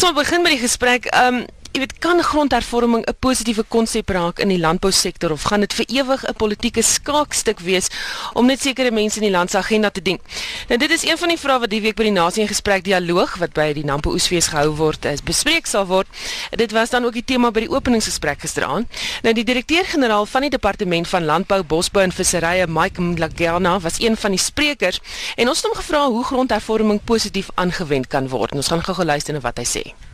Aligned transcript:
sal 0.00 0.12
begin 0.12 0.42
met 0.42 0.50
die 0.50 0.60
gesprek. 0.60 1.04
Ehm 1.04 1.34
um, 1.34 1.44
jy 1.70 1.84
weet 1.84 1.92
kan 2.02 2.18
grondhervorming 2.18 3.04
'n 3.06 3.14
positiewe 3.18 3.62
konsep 3.68 4.08
raak 4.10 4.40
in 4.42 4.48
die 4.48 4.58
landbousektor 4.58 5.30
of 5.30 5.42
gaan 5.42 5.60
dit 5.60 5.72
vir 5.72 5.86
ewig 5.88 6.24
'n 6.26 6.34
politieke 6.34 6.82
skaakstuk 6.82 7.60
wees 7.60 7.88
om 8.34 8.46
net 8.46 8.60
sekere 8.60 8.90
mense 8.90 9.16
in 9.20 9.22
die 9.22 9.30
land 9.30 9.50
se 9.50 9.58
agenda 9.58 9.90
te 9.90 10.02
dien? 10.02 10.18
Nou 10.68 10.78
dit 10.78 10.90
is 10.90 11.04
een 11.04 11.18
van 11.18 11.28
die 11.28 11.38
vrae 11.38 11.58
wat 11.60 11.70
die 11.70 11.80
week 11.80 11.94
by 11.94 12.02
die 12.02 12.12
Nasie 12.12 12.42
in 12.42 12.48
gesprek 12.48 12.84
dialoog 12.84 13.36
wat 13.38 13.52
by 13.52 13.72
die 13.72 13.84
Nampo 13.84 14.10
Oesfees 14.10 14.48
gehou 14.48 14.74
word 14.76 15.04
is 15.04 15.22
bespreek 15.22 15.66
sal 15.66 15.86
word. 15.86 16.08
Dit 16.50 16.72
was 16.72 16.90
dan 16.90 17.04
ook 17.04 17.12
die 17.12 17.24
tema 17.24 17.50
by 17.50 17.60
die 17.60 17.70
openingsgesprek 17.70 18.40
gisteraand. 18.40 18.88
Nou 19.22 19.34
die 19.34 19.44
direkteur-generaal 19.44 20.26
van 20.26 20.40
die 20.40 20.50
departement 20.50 21.08
van 21.08 21.24
landbou, 21.24 21.62
bosbou 21.62 22.02
en 22.02 22.12
visserye, 22.12 22.66
Mike 22.66 23.00
Mlagana, 23.00 23.78
was 23.80 24.00
een 24.00 24.16
van 24.16 24.30
die 24.30 24.40
sprekers 24.40 25.00
en 25.36 25.48
ons 25.48 25.62
het 25.62 25.66
hom 25.66 25.76
gevra 25.76 26.06
hoe 26.06 26.24
grondhervorming 26.24 27.00
positief 27.04 27.48
aangewend 27.54 28.06
kan 28.06 28.28
word. 28.28 28.50
En 28.50 28.56
ons 28.56 28.68
gaan 28.68 28.82
gou-gou 28.82 29.06
luister 29.06 29.34
na 29.34 29.40
wat 29.40 29.58
hy 29.58 29.64
sê. 29.64 30.09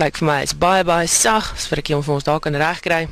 Lyk 0.00 0.20
vir 0.20 0.26
my 0.26 0.38
is 0.46 0.54
baie 0.56 0.84
baie 0.86 1.08
sag, 1.10 1.52
as 1.56 1.66
vir 1.68 1.82
ek 1.82 1.92
hom 1.92 2.04
vir 2.06 2.14
ons 2.16 2.28
daar 2.28 2.40
kan 2.40 2.56
regkry. 2.56 3.06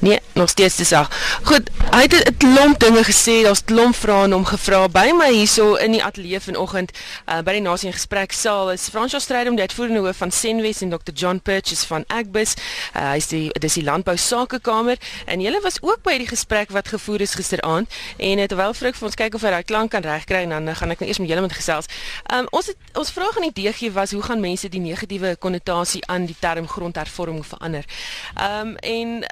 Nee, 0.00 0.18
nog 0.32 0.48
steeds 0.48 0.76
te 0.76 0.84
sag. 0.84 1.10
Goed, 1.42 1.70
hy 1.90 2.02
het 2.02 2.14
'n 2.14 2.36
klomp 2.36 2.78
dinge 2.78 3.04
gesê, 3.04 3.42
daar's 3.42 3.64
klomp 3.64 3.94
vrae 3.94 4.22
aan 4.22 4.32
hom 4.32 4.44
gevra 4.44 4.88
by 4.88 5.10
my 5.14 5.32
hierso 5.32 5.74
in 5.74 5.90
die 5.90 6.04
ateljee 6.04 6.40
vanoggend 6.40 6.90
uh, 7.26 7.38
by 7.38 7.52
die 7.52 7.60
nasie 7.60 7.86
in 7.86 7.92
gesprek 7.92 8.32
saal 8.32 8.70
is 8.70 8.88
Fransjo 8.88 9.18
Strydom, 9.18 9.54
die 9.54 9.66
uitvoerende 9.66 10.00
hoof 10.00 10.16
van 10.16 10.30
Senwes 10.30 10.80
en 10.80 10.90
Dr 10.90 11.12
John 11.14 11.40
Purchase 11.42 11.86
van 11.86 12.04
Agbus. 12.06 12.54
Uh, 12.94 13.10
hy 13.10 13.16
is 13.16 13.26
die 13.26 13.50
dis 13.58 13.74
die 13.74 13.84
landbou 13.84 14.16
sakekamer 14.16 14.96
en 15.26 15.40
hulle 15.40 15.60
was 15.60 15.82
ook 15.82 16.02
by 16.02 16.18
die 16.18 16.28
gesprek 16.28 16.70
wat 16.70 16.88
gevoer 16.88 17.20
is 17.20 17.34
gisteraand 17.34 17.90
en 18.16 18.38
het 18.38 18.54
wel 18.54 18.74
vrek 18.74 18.94
vir 18.94 19.06
ons 19.06 19.14
kyk 19.14 19.34
of 19.34 19.42
hy 19.42 19.50
daai 19.50 19.64
klank 19.64 19.90
kan 19.90 20.02
regkry 20.02 20.44
en 20.46 20.48
dan 20.48 20.76
gaan 20.76 20.90
ek 20.90 21.00
nou 21.00 21.08
eers 21.08 21.18
met 21.18 21.28
julle 21.28 21.40
met 21.40 21.52
gesels. 21.52 21.90
Um, 22.32 22.46
ons 22.50 22.66
het, 22.66 22.76
ons 22.94 23.10
vraag 23.10 23.36
aan 23.36 23.50
die 23.50 23.62
DG 23.62 23.90
was 23.92 24.12
hoe 24.12 24.22
gaan 24.22 24.40
mense 24.40 24.68
die 24.68 24.80
negatiewe 24.80 25.36
konnotasie 25.36 26.06
aan 26.06 26.26
die 26.26 26.36
term 26.38 26.68
grondhervorming 26.68 27.46
verander? 27.46 27.84
Ehm 28.36 28.68
um, 28.68 28.76
en 28.76 29.24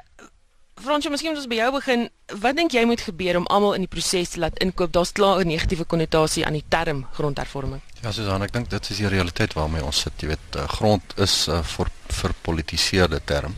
Fransjo, 0.77 1.09
miskien 1.09 1.31
moet 1.33 1.39
ons 1.41 1.49
by 1.49 1.57
jou 1.57 1.69
begin. 1.73 2.03
Wat 2.43 2.57
dink 2.57 2.73
jy 2.75 2.83
moet 2.85 3.01
gebeur 3.01 3.39
om 3.39 3.47
almal 3.49 3.73
in 3.79 3.85
die 3.87 3.89
proses 3.89 4.35
te 4.35 4.41
laat 4.43 4.59
inkoop? 4.61 4.91
Daar's 4.93 5.11
klaar 5.11 5.41
'n 5.41 5.47
negatiewe 5.47 5.85
konnotasie 5.85 6.45
aan 6.45 6.53
die 6.53 6.65
term 6.69 7.05
grondhervorming. 7.13 7.81
Ja, 8.01 8.11
Susan, 8.11 8.43
ek 8.43 8.53
dink 8.53 8.69
dit 8.69 8.89
is 8.89 8.97
die 8.97 9.07
realiteit 9.07 9.53
waarmee 9.53 9.83
ons 9.83 9.99
sit. 9.99 10.13
Jy 10.21 10.27
weet, 10.27 10.55
uh, 10.55 10.67
grond 10.67 11.01
is 11.17 11.47
'n 11.47 11.51
uh, 11.51 11.63
vir 11.63 11.87
verpolitiseerde 12.07 13.21
term. 13.25 13.55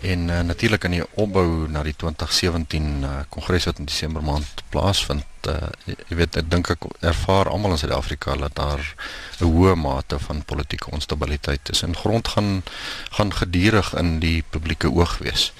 En 0.00 0.28
uh, 0.28 0.40
natuurlik 0.40 0.84
in 0.84 0.90
die 0.90 1.04
opbou 1.14 1.68
na 1.68 1.82
die 1.82 1.94
2017 1.96 3.02
uh, 3.02 3.10
kongres 3.28 3.64
wat 3.64 3.78
in 3.78 3.84
Desember 3.84 4.22
maand 4.22 4.62
plaasvind, 4.72 5.26
uh, 5.48 5.68
jy 5.84 6.16
weet, 6.16 6.36
ek 6.36 6.50
dink 6.50 6.70
ek 6.70 6.86
ervaar 7.00 7.50
almal 7.52 7.76
in 7.76 7.78
Suid-Afrika 7.78 8.36
dat 8.36 8.54
daar 8.56 8.80
'n 9.40 9.44
hoë 9.44 9.74
mate 9.76 10.18
van 10.18 10.44
politieke 10.44 10.90
onstabiliteit 10.90 11.68
is. 11.68 11.82
En 11.82 11.96
grond 11.96 12.28
gaan 12.28 12.62
gaan 13.10 13.32
gedurig 13.32 13.92
in 13.94 14.20
die 14.20 14.42
publieke 14.50 14.90
oog 14.90 15.18
wees. 15.18 15.52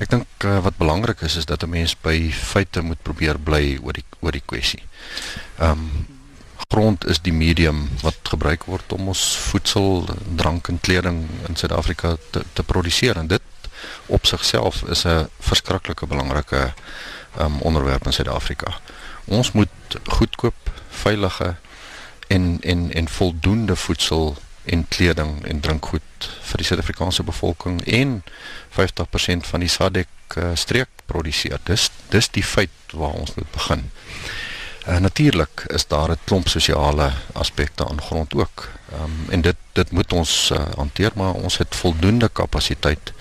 Ek 0.00 0.08
dink 0.08 0.44
uh, 0.48 0.58
wat 0.64 0.78
belangrik 0.80 1.20
is 1.20 1.36
is 1.36 1.44
dat 1.44 1.62
'n 1.62 1.68
mens 1.68 1.92
by 2.00 2.32
feite 2.32 2.80
moet 2.80 3.02
probeer 3.02 3.38
bly 3.38 3.78
oor 3.82 3.92
die 3.92 4.04
oor 4.20 4.32
die 4.32 4.46
kwessie. 4.46 4.82
Ehm 5.58 5.70
um, 5.70 6.06
grond 6.70 7.06
is 7.06 7.18
die 7.18 7.32
medium 7.32 7.88
wat 8.02 8.16
gebruik 8.22 8.64
word 8.64 8.92
om 8.92 9.08
ons 9.08 9.36
voedsel, 9.36 10.06
drank 10.36 10.68
en 10.68 10.80
kleding 10.80 11.26
in 11.48 11.56
Suid-Afrika 11.56 12.16
te 12.30 12.44
te 12.52 12.62
produseer 12.62 13.16
en 13.16 13.26
dit 13.26 13.42
op 14.06 14.26
sigself 14.26 14.82
is 14.82 15.04
'n 15.04 15.28
verskriklike 15.38 16.06
belangrike 16.06 16.72
ehm 17.36 17.44
um, 17.44 17.60
onderwerp 17.60 18.06
in 18.06 18.12
Suid-Afrika. 18.12 18.80
Ons 19.24 19.52
moet 19.52 20.00
goedkoop, 20.04 20.70
veilige 20.88 21.56
en 22.28 22.58
en 22.60 22.92
en 22.92 23.08
voldoende 23.08 23.76
voedsel 23.76 24.36
en 24.64 24.84
kleding 24.88 25.44
en 25.46 25.60
drinkgoed 25.60 26.28
vir 26.50 26.62
die 26.62 26.66
Suid-Afrikaanse 26.68 27.22
bevolking 27.22 27.80
en 27.86 28.22
50% 28.76 29.48
van 29.48 29.64
die 29.64 29.68
SADC 29.68 30.36
uh, 30.36 30.50
streek 30.54 31.04
produseer. 31.06 31.58
Dis 31.64 31.90
dis 32.10 32.28
die 32.28 32.44
feit 32.44 32.94
waar 32.94 33.16
ons 33.16 33.34
moet 33.34 33.50
begin. 33.52 33.84
Uh, 34.86 34.98
Natuurlik 34.98 35.64
is 35.66 35.86
daar 35.86 36.10
'n 36.10 36.18
klomp 36.24 36.48
sosiale 36.48 37.12
aspekte 37.32 37.88
aan 37.88 38.02
grond 38.02 38.34
ook. 38.34 38.68
Um, 38.92 39.26
en 39.30 39.40
dit 39.40 39.56
dit 39.72 39.90
moet 39.90 40.12
ons 40.12 40.50
uh, 40.52 40.58
hanteer 40.76 41.10
maar 41.14 41.32
ons 41.32 41.58
het 41.58 41.74
voldoende 41.74 42.28
kapasiteit 42.28 43.12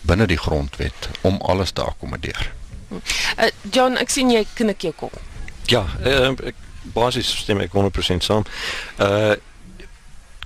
binne 0.00 0.26
die 0.26 0.38
grondwet 0.38 1.08
om 1.20 1.40
alles 1.40 1.70
te 1.70 1.82
akkommodeer. 1.82 2.52
Uh, 2.90 3.44
John, 3.70 3.96
ek 3.96 4.10
sien 4.10 4.30
jy 4.30 4.46
knik 4.54 4.80
jou 4.80 4.92
kop. 4.96 5.20
Ja, 5.64 5.84
uh, 6.06 6.32
ek 6.44 6.54
basies 6.82 7.28
stem 7.36 7.60
ek 7.60 7.72
100% 7.72 8.24
saam. 8.24 8.44
Uh 8.98 9.36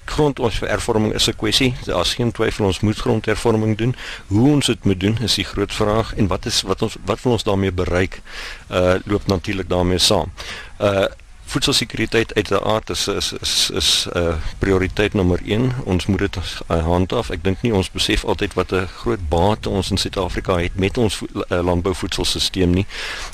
grond 0.04 0.38
ons 0.38 0.60
hervorming 0.60 1.14
is 1.14 1.26
'n 1.28 1.36
kwessie. 1.36 1.74
Daar's 1.84 2.14
geen 2.14 2.32
twyfel 2.32 2.64
ons 2.64 2.80
moet 2.80 2.96
grondhervorming 2.96 3.76
doen. 3.76 3.94
Hoe 4.26 4.50
ons 4.50 4.66
dit 4.66 4.84
moet 4.84 5.00
doen 5.00 5.18
is 5.22 5.34
die 5.34 5.44
groot 5.44 5.74
vraag 5.74 6.14
en 6.14 6.26
wat 6.26 6.46
is 6.46 6.62
wat 6.62 6.82
ons 6.82 6.96
wat 7.04 7.22
wil 7.22 7.32
ons 7.32 7.42
daarmee 7.42 7.72
bereik? 7.72 8.22
Uh 8.70 8.94
loop 9.04 9.26
natuurlik 9.26 9.68
daarmee 9.68 9.98
saam. 9.98 10.32
Uh 10.80 11.06
voedselsekuriteit 11.44 12.34
uit 12.34 12.48
die 12.48 12.60
aard 12.60 12.90
is 12.90 13.08
is 13.08 13.32
is 13.32 13.70
is 13.70 14.06
'n 14.12 14.18
uh, 14.18 14.34
prioriteit 14.58 15.12
nommer 15.12 15.40
1. 15.44 15.72
Ons 15.84 16.06
moet 16.06 16.18
dit 16.18 16.36
uh, 16.36 16.84
handhaaf. 16.84 17.30
Ek 17.30 17.44
dink 17.44 17.62
nie 17.62 17.74
ons 17.74 17.90
besef 17.90 18.24
altyd 18.24 18.54
wat 18.54 18.72
'n 18.72 18.86
groot 18.86 19.28
baat 19.28 19.66
ons 19.66 19.90
in 19.90 19.96
Suid-Afrika 19.96 20.56
het 20.58 20.74
met 20.74 20.98
ons 20.98 21.20
uh, 21.20 21.60
landbouvoedselstelsel 21.62 22.66
nie 22.66 22.86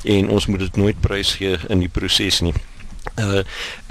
en 0.05 0.29
ons 0.29 0.47
moet 0.47 0.59
dit 0.59 0.77
nooit 0.77 1.01
prysgee 1.01 1.59
in 1.69 1.79
die 1.79 1.89
proses 1.89 2.41
nie. 2.41 2.55
Uh 3.21 3.43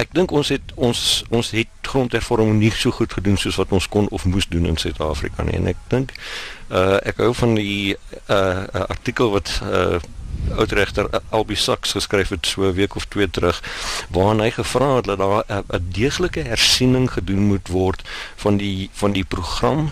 ek 0.02 0.14
dink 0.14 0.32
ons 0.32 0.50
het 0.54 0.74
ons 0.76 1.00
ons 1.30 1.52
het 1.52 1.68
grondhervorming 1.90 2.60
nie 2.60 2.72
so 2.72 2.92
goed 2.92 3.14
gedoen 3.14 3.38
soos 3.38 3.58
wat 3.62 3.74
ons 3.76 3.88
kon 3.90 4.08
of 4.10 4.26
moes 4.26 4.48
doen 4.48 4.66
in 4.70 4.78
Suid-Afrika 4.78 5.44
nie. 5.44 5.58
En 5.58 5.68
ek 5.74 5.82
dink 5.90 6.14
uh 6.70 6.98
ek 7.04 7.22
hou 7.24 7.34
van 7.34 7.58
die 7.58 7.98
uh 8.30 8.86
artikel 8.88 9.34
wat 9.36 9.60
uh 9.66 10.00
oudregter 10.56 11.10
Albie 11.30 11.58
Sachs 11.58 11.92
geskryf 11.92 12.30
het 12.30 12.46
so 12.46 12.64
'n 12.64 12.74
week 12.74 12.96
of 12.96 13.06
twee 13.06 13.30
terug 13.30 13.62
waarin 14.10 14.40
hy 14.40 14.50
gevra 14.52 14.96
het 14.96 15.06
dat 15.06 15.18
daar 15.18 15.44
'n 15.48 15.86
deeglike 15.92 16.42
hersiening 16.42 17.12
gedoen 17.12 17.44
moet 17.52 17.68
word 17.68 18.02
van 18.36 18.58
die 18.58 18.90
van 18.94 19.12
die 19.12 19.24
program 19.24 19.92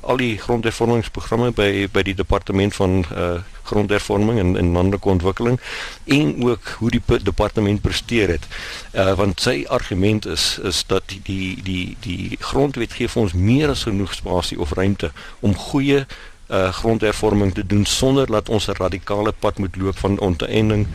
al 0.00 0.16
die 0.16 0.38
grondhervormingsprogramme 0.38 1.50
by 1.50 1.88
by 1.92 2.02
die 2.02 2.14
departement 2.14 2.74
van 2.74 3.04
uh 3.12 3.38
grondhervorming 3.66 4.38
en 4.38 4.56
en 4.56 4.72
landelike 4.72 5.08
ontwikkeling 5.08 5.60
en 6.04 6.44
ook 6.44 6.76
hoe 6.78 6.90
die 6.90 7.02
departement 7.22 7.80
presteer 7.80 8.28
het. 8.36 8.46
Uh 8.94 9.12
want 9.18 9.40
sy 9.40 9.64
argument 9.68 10.26
is 10.26 10.58
is 10.62 10.84
dat 10.86 11.02
die 11.08 11.20
die 11.24 11.62
die 11.62 11.96
die 12.00 12.36
grondwet 12.40 12.92
gee 12.98 13.08
vir 13.08 13.22
ons 13.22 13.34
meer 13.34 13.74
as 13.74 13.86
genoeg 13.88 14.14
spasie 14.14 14.60
of 14.60 14.72
ruimte 14.78 15.12
om 15.40 15.54
goeie 15.54 16.06
uh 16.46 16.72
grondhervorming 16.72 17.54
te 17.54 17.66
doen 17.66 17.84
sonder 17.84 18.26
dat 18.26 18.48
ons 18.48 18.68
'n 18.68 18.78
radikale 18.78 19.32
pad 19.32 19.58
moet 19.58 19.76
loop 19.76 19.98
van 19.98 20.18
onteiening 20.18 20.86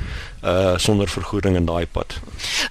uh 0.44 0.74
sonder 0.78 1.10
vergoeding 1.10 1.56
in 1.56 1.66
daai 1.66 1.86
pad. 1.88 2.16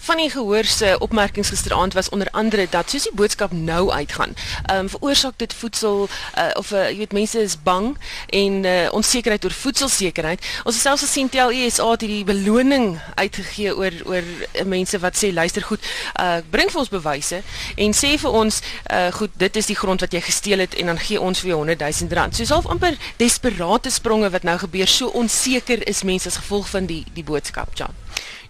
Van 0.00 0.16
die 0.16 0.31
gehoor 0.31 0.64
se 0.64 0.97
opmerkings 0.98 1.48
gisteraand 1.48 1.92
was 1.92 2.08
onder 2.08 2.28
andere 2.31 2.66
dat 2.70 2.91
soos 2.91 3.03
die 3.03 3.14
boodskap 3.14 3.53
nou 3.53 3.91
uitgaan, 3.91 4.34
ehm 4.66 4.78
um, 4.78 4.88
veroorsaak 4.88 5.38
dit 5.38 5.54
voedsel 5.54 6.09
uh 6.38 6.50
of 6.54 6.72
uh, 6.72 6.88
jy 6.91 6.97
weet 6.97 7.12
mense 7.12 7.38
is 7.38 7.56
bang 7.62 7.97
en 8.26 8.64
uh 8.64 8.88
onsekerheid 8.92 9.44
oor 9.44 9.54
voedselsekerheid. 9.54 10.47
Ons 10.64 10.75
het 10.75 10.82
selfs 10.82 11.03
gesien 11.06 11.28
tel 11.28 11.50
ESA 11.50 11.91
het 11.91 12.00
hierdie 12.00 12.25
beloning 12.25 12.98
uitgegee 13.14 13.76
oor 13.76 13.94
oor 14.04 14.26
mense 14.66 14.98
wat 14.98 15.16
sê 15.22 15.32
luister 15.32 15.62
goed, 15.62 15.86
uh 16.19 16.41
bring 16.50 16.70
vir 16.70 16.82
ons 16.82 16.91
bewyse 16.91 17.42
en 17.76 17.94
sê 17.94 18.16
vir 18.19 18.30
ons 18.42 18.60
uh 18.91 19.12
goed, 19.14 19.30
dit 19.38 19.56
is 19.56 19.70
die 19.70 19.78
grond 19.78 20.00
wat 20.00 20.12
jy 20.12 20.20
gesteel 20.26 20.59
het 20.66 20.75
en 20.75 20.91
dan 20.91 20.98
gee 20.98 21.20
ons 21.20 21.41
vir 21.41 21.54
jou 21.54 21.62
100 21.62 21.86
000 21.86 22.19
rand. 22.19 22.34
So 22.34 22.44
self 22.44 22.66
amper 22.66 22.98
desperate 23.22 23.91
spronge 23.91 24.30
wat 24.30 24.42
nou 24.42 24.59
gebeur, 24.59 24.91
so 24.91 25.14
onseker 25.14 25.86
is 25.86 26.03
mense 26.03 26.26
as 26.26 26.42
gevolg 26.42 26.66
van 26.75 26.91
die 26.91 27.04
die 27.14 27.25
boodskap 27.25 27.59
wetenskap, 27.60 27.75
John? 27.75 27.94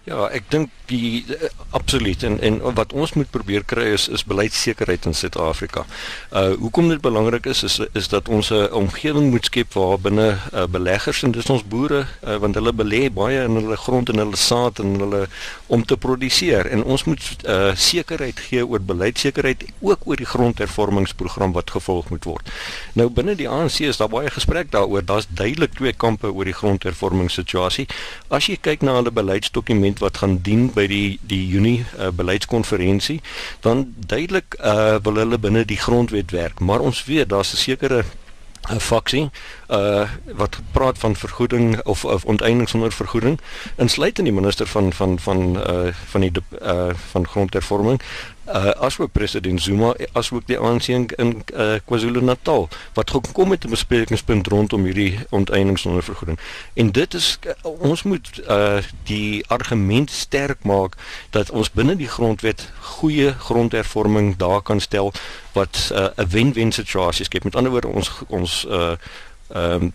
Ja, 0.01 0.23
ek 0.33 0.47
dink 0.49 0.71
die 0.89 1.21
uh, 1.29 1.49
absoluut 1.77 2.23
en 2.25 2.39
en 2.41 2.55
wat 2.73 2.93
ons 2.97 3.13
moet 3.13 3.29
probeer 3.29 3.61
kry 3.69 3.91
is 3.93 4.07
is 4.09 4.23
beleidsekerheid 4.25 5.05
in 5.05 5.13
Suid-Afrika. 5.13 5.83
Uh 6.33 6.55
hoekom 6.63 6.89
dit 6.89 7.01
belangrik 7.01 7.45
is 7.45 7.61
is 7.63 7.77
is 7.93 8.09
dat 8.09 8.29
ons 8.29 8.49
'n 8.49 8.73
omgewing 8.73 9.29
moet 9.29 9.45
skep 9.45 9.73
waar 9.77 9.99
binne 9.99 10.37
uh, 10.53 10.65
beleggers 10.65 11.21
en 11.23 11.31
dis 11.31 11.49
ons 11.49 11.63
boere 11.63 12.05
uh, 12.25 12.35
want 12.35 12.55
hulle 12.55 12.73
belê 12.73 13.11
baie 13.13 13.43
in 13.43 13.55
hulle 13.55 13.77
grond 13.77 14.09
en 14.09 14.17
hulle 14.17 14.35
saad 14.35 14.79
en 14.79 14.99
hulle 14.99 15.27
om 15.67 15.85
te 15.85 15.97
produseer 15.97 16.65
en 16.65 16.83
ons 16.83 17.03
moet 17.03 17.21
uh 17.45 17.75
sekerheid 17.75 18.39
gee 18.39 18.65
oor 18.65 18.81
beleidsekerheid 18.81 19.63
ook 19.79 19.99
oor 20.05 20.15
die 20.15 20.31
grondhervormingsprogram 20.33 21.53
wat 21.53 21.71
gevolg 21.71 22.09
moet 22.09 22.25
word. 22.25 22.49
Nou 22.93 23.09
binne 23.09 23.35
die 23.35 23.49
ANC 23.49 23.79
is 23.79 23.97
daar 24.01 24.09
baie 24.09 24.29
gesprek 24.29 24.71
daaroor. 24.71 25.05
Daar's 25.05 25.27
duidelik 25.29 25.77
twee 25.77 25.93
kampe 25.93 26.33
oor 26.33 26.45
die 26.45 26.57
grondhervormingssituasie. 26.57 27.87
As 28.27 28.49
jy 28.49 28.57
kyk 28.57 28.81
na 28.81 28.97
hulle 28.97 29.11
beleidsdokument 29.91 29.99
wat 29.99 30.17
gaan 30.17 30.41
dien 30.41 30.71
by 30.73 30.87
die 30.87 31.19
die 31.21 31.47
Junie 31.47 31.85
uh, 31.99 32.09
beleidskonferensie, 32.09 33.21
dan 33.61 33.93
duidelik 33.97 34.57
uh, 34.59 34.97
wil 35.03 35.15
hulle 35.15 35.37
binne 35.37 35.65
die 35.65 35.77
grondwet 35.79 36.31
werk, 36.31 36.59
maar 36.59 36.79
ons 36.79 37.05
weet 37.05 37.29
daar's 37.29 37.53
'n 37.53 37.57
sekere 37.57 38.03
'n 38.69 38.79
faksie 38.79 39.29
uh 39.69 40.07
wat 40.37 40.59
praat 40.71 40.97
van 40.97 41.15
vergoeding 41.15 41.81
of 41.83 42.05
of 42.05 42.25
onteiening 42.25 42.69
sonder 42.69 42.91
vergoeding. 42.91 43.39
Insluitend 43.77 44.27
die 44.27 44.35
minister 44.35 44.67
van 44.67 44.93
van 44.93 45.19
van 45.19 45.57
uh 45.57 45.89
van 46.11 46.21
die 46.21 46.31
uh 46.61 46.93
van 47.11 47.27
grondhervorming 47.27 48.01
uh 48.47 48.71
asook 48.81 49.11
president 49.11 49.61
Zuma 49.61 49.93
asook 50.11 50.47
die 50.47 50.57
ANC 50.57 50.87
in, 50.87 51.05
in 51.17 51.43
uh, 51.53 51.75
KwaZulu-Natal 51.85 52.67
wat 52.93 53.11
gekom 53.11 53.51
het 53.51 53.65
'n 53.65 53.69
besprekingspunt 53.69 54.47
rondom 54.47 54.83
hierdie 54.83 55.19
onteiening 55.29 55.79
sonder 55.79 56.03
vergoeding. 56.03 56.39
En 56.73 56.91
dit 56.91 57.13
is 57.13 57.39
uh, 57.45 57.53
ons 57.63 58.03
moet 58.03 58.41
uh 58.47 58.77
die 59.03 59.45
argument 59.47 60.11
sterk 60.11 60.63
maak 60.63 60.95
dat 61.29 61.49
ons 61.49 61.71
binne 61.71 61.95
die 61.95 62.09
grondwet 62.09 62.69
goeie 62.79 63.33
grondhervorming 63.33 64.37
daar 64.37 64.61
kan 64.61 64.79
stel 64.79 65.13
wat 65.53 65.91
'n 65.91 66.21
uh, 66.21 66.25
wen-wen 66.29 66.71
situasie 66.71 67.25
skep. 67.25 67.43
Met 67.43 67.55
ander 67.55 67.71
woorde 67.71 67.87
ons 67.87 68.11
ons 68.27 68.65
uh 68.69 68.95
ehm 69.51 69.81
um, 69.83 69.93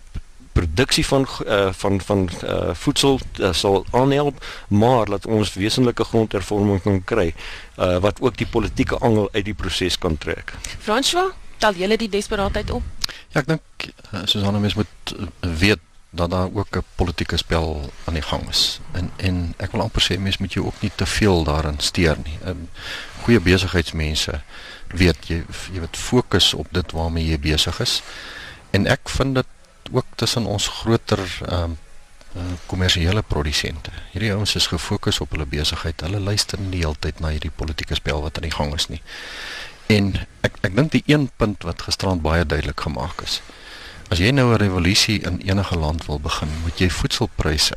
produksie 0.57 1.05
van 1.05 1.27
uh, 1.45 1.69
van 1.81 2.01
van 2.01 2.27
uh, 2.43 2.73
voedsel 2.73 3.19
uh, 3.39 3.53
sal 3.53 3.85
aanhelp 3.91 4.45
maar 4.67 5.09
laat 5.13 5.25
ons 5.25 5.53
wesenlike 5.53 6.03
grondhervorming 6.11 6.81
kan 6.85 7.01
kry 7.03 7.27
uh, 7.31 7.97
wat 8.05 8.21
ook 8.21 8.37
die 8.37 8.49
politieke 8.49 8.97
angel 8.97 9.29
uit 9.31 9.45
die 9.45 9.57
proses 9.57 9.97
kan 9.97 10.17
trek. 10.17 10.53
François, 10.79 11.33
tel 11.57 11.77
julle 11.77 11.97
die 11.97 12.09
desperaatheid 12.09 12.71
op? 12.71 12.83
Ja, 13.33 13.41
ek 13.41 13.51
dink 13.53 13.91
soos 14.25 14.43
ander 14.43 14.61
mense 14.63 14.81
moet 14.81 15.15
weet 15.61 15.83
dat 16.17 16.29
daar 16.29 16.49
ook 16.53 16.77
'n 16.77 16.83
politieke 16.95 17.37
spel 17.37 17.91
aan 18.05 18.13
die 18.13 18.21
gang 18.21 18.49
is. 18.49 18.79
En 18.91 19.11
en 19.15 19.53
ek 19.57 19.71
wil 19.71 19.81
amper 19.81 20.01
sê 20.01 20.19
mense 20.19 20.41
moet 20.41 20.53
jou 20.53 20.65
ook 20.65 20.81
nie 20.81 20.91
te 20.95 21.05
veel 21.05 21.43
daarin 21.43 21.79
steur 21.79 22.17
nie. 22.23 22.37
'n 22.43 22.49
um, 22.49 22.69
Goeie 23.21 23.39
besigheidsmense 23.39 24.41
weet 24.87 25.17
jy 25.27 25.43
jy 25.73 25.79
moet 25.79 25.97
fokus 25.97 26.53
op 26.53 26.67
dit 26.71 26.91
waarmee 26.91 27.25
jy 27.25 27.39
besig 27.39 27.79
is. 27.79 28.01
En 28.71 28.87
ek 28.87 29.09
vind 29.09 29.35
dit 29.35 29.45
ook 29.91 30.05
tussen 30.15 30.45
ons 30.45 30.67
groter 30.67 31.25
ehm 31.47 31.63
um, 31.63 31.77
kommersiële 32.65 33.21
produsente. 33.21 33.91
Hierdie 34.11 34.31
ouens 34.33 34.55
is 34.55 34.67
gefokus 34.67 35.19
op 35.19 35.31
hulle 35.31 35.45
besigheid. 35.45 36.01
Hulle 36.01 36.19
luister 36.19 36.59
nie 36.59 36.69
die 36.75 36.81
hele 36.83 36.99
tyd 36.99 37.19
na 37.19 37.31
hierdie 37.33 37.53
politieke 37.55 37.95
spel 37.95 38.21
wat 38.21 38.37
aan 38.37 38.45
die 38.45 38.53
gang 38.53 38.75
is 38.75 38.87
nie. 38.91 39.01
En 39.87 40.11
ek 40.45 40.59
ek 40.67 40.75
dink 40.75 40.91
die 40.91 41.03
een 41.05 41.29
punt 41.41 41.63
wat 41.63 41.81
gisterand 41.87 42.21
baie 42.21 42.45
duidelik 42.45 42.83
gemaak 42.85 43.23
is. 43.25 43.39
As 44.11 44.19
jy 44.19 44.31
nou 44.31 44.51
'n 44.53 44.61
revolusie 44.61 45.19
in 45.23 45.41
enige 45.41 45.75
land 45.75 46.05
wil 46.05 46.19
begin, 46.19 46.51
moet 46.63 46.79
jy 46.79 46.89
voedselpryse, 46.89 47.75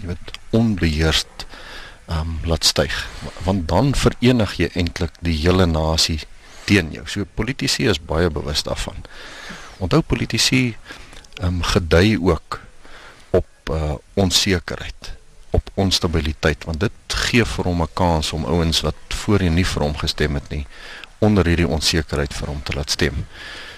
jy 0.00 0.06
weet, 0.06 0.38
onbeheerst 0.50 1.46
ehm 2.06 2.20
um, 2.20 2.38
laat 2.44 2.64
styg. 2.64 3.06
Want 3.44 3.68
dan 3.68 3.94
verenig 3.94 4.56
jy 4.56 4.70
eintlik 4.74 5.12
die 5.20 5.36
hele 5.36 5.66
nasie 5.66 6.20
teen 6.64 6.92
jou. 6.92 7.06
So 7.06 7.24
politici 7.34 7.86
is 7.86 7.98
baie 8.02 8.30
bewus 8.30 8.62
daarvan. 8.62 9.04
Onthou 9.78 10.00
politici 10.00 10.76
um, 11.42 11.62
gedui 11.62 12.18
ook 12.18 12.60
op 13.30 13.46
uh, 13.70 13.94
onsekerheid, 14.14 15.12
op 15.50 15.70
onstabiliteit 15.74 16.64
want 16.64 16.80
dit 16.80 17.16
gee 17.26 17.44
vir 17.44 17.64
hom 17.64 17.82
'n 17.82 17.92
kans 17.92 18.32
om 18.32 18.44
ouens 18.44 18.80
wat 18.80 18.94
voorheen 19.08 19.54
nie 19.54 19.66
vir 19.66 19.82
hom 19.82 19.96
gestem 19.96 20.34
het 20.34 20.48
nie 20.48 20.66
onder 21.18 21.46
hierdie 21.46 21.68
onsekerheid 21.68 22.34
vir 22.34 22.48
hom 22.48 22.62
te 22.62 22.72
laat 22.76 22.90
stem. 22.90 23.26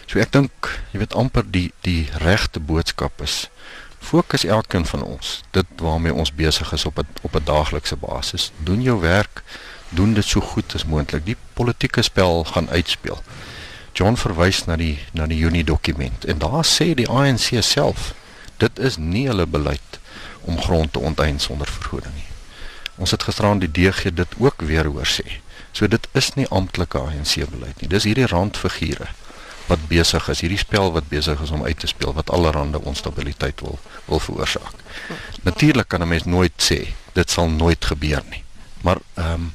So 0.06 0.18
ek 0.18 0.32
dink, 0.32 0.68
jy 0.92 0.98
weet 0.98 1.14
amper 1.14 1.44
die 1.44 1.72
die 1.86 2.08
regte 2.24 2.60
boodskap 2.60 3.20
is 3.22 3.48
fokus 3.98 4.44
elkeen 4.44 4.86
van 4.86 5.02
ons 5.02 5.40
dit 5.50 5.66
waarmee 5.82 6.14
ons 6.14 6.32
besig 6.32 6.72
is 6.72 6.84
op 6.84 6.98
'n 6.98 7.06
op 7.22 7.36
'n 7.36 7.44
daaglikse 7.44 7.96
basis. 7.96 8.52
Doen 8.56 8.82
jou 8.82 9.00
werk, 9.00 9.42
doen 9.88 10.14
dit 10.14 10.24
so 10.24 10.40
goed 10.40 10.74
as 10.74 10.84
moontlik. 10.84 11.24
Die 11.24 11.36
politieke 11.52 12.02
spel 12.02 12.44
gaan 12.44 12.70
uitspeel. 12.70 13.22
John 13.98 14.14
verwys 14.14 14.62
na 14.68 14.76
die 14.78 14.94
na 15.12 15.26
die 15.26 15.40
Junie 15.42 15.64
dokument 15.66 16.24
en 16.30 16.38
daar 16.38 16.62
sê 16.62 16.92
die 16.94 17.08
ANC 17.10 17.50
self 17.66 18.12
dit 18.62 18.78
is 18.78 18.96
nie 18.96 19.24
hulle 19.26 19.46
beleid 19.46 19.98
om 20.46 20.60
grond 20.62 20.92
te 20.92 21.02
onteien 21.02 21.40
sonder 21.42 21.66
vergoeding 21.66 22.14
nie. 22.14 22.28
Ons 23.02 23.10
het 23.14 23.26
gisteraan 23.26 23.62
die 23.62 23.70
DG 23.70 24.12
dit 24.14 24.36
ook 24.38 24.62
weer 24.70 24.86
hoor 24.86 25.06
sê. 25.06 25.40
So 25.74 25.90
dit 25.90 26.06
is 26.18 26.30
nie 26.38 26.46
amptelike 26.54 26.98
ANC 26.98 27.42
beleid 27.50 27.82
nie. 27.82 27.90
Dis 27.90 28.06
hierdie 28.06 28.28
randfigure 28.30 29.10
wat 29.68 29.82
besig 29.90 30.30
is, 30.32 30.40
hierdie 30.40 30.60
spel 30.62 30.94
wat 30.94 31.10
besig 31.10 31.42
is 31.44 31.50
om 31.52 31.66
uit 31.66 31.78
te 31.82 31.90
speel 31.90 32.14
wat 32.16 32.30
allerhande 32.32 32.80
onstabiliteit 32.80 33.60
wil 33.66 33.80
wil 34.06 34.22
veroorsaak. 34.22 34.78
Natuurlik 35.42 35.88
kan 35.88 36.02
'n 36.02 36.08
mens 36.08 36.24
nooit 36.24 36.54
sê 36.70 36.94
dit 37.18 37.30
sal 37.30 37.50
nooit 37.50 37.84
gebeur 37.84 38.22
nie. 38.30 38.44
Maar 38.82 39.02
ehm 39.14 39.34
um, 39.34 39.52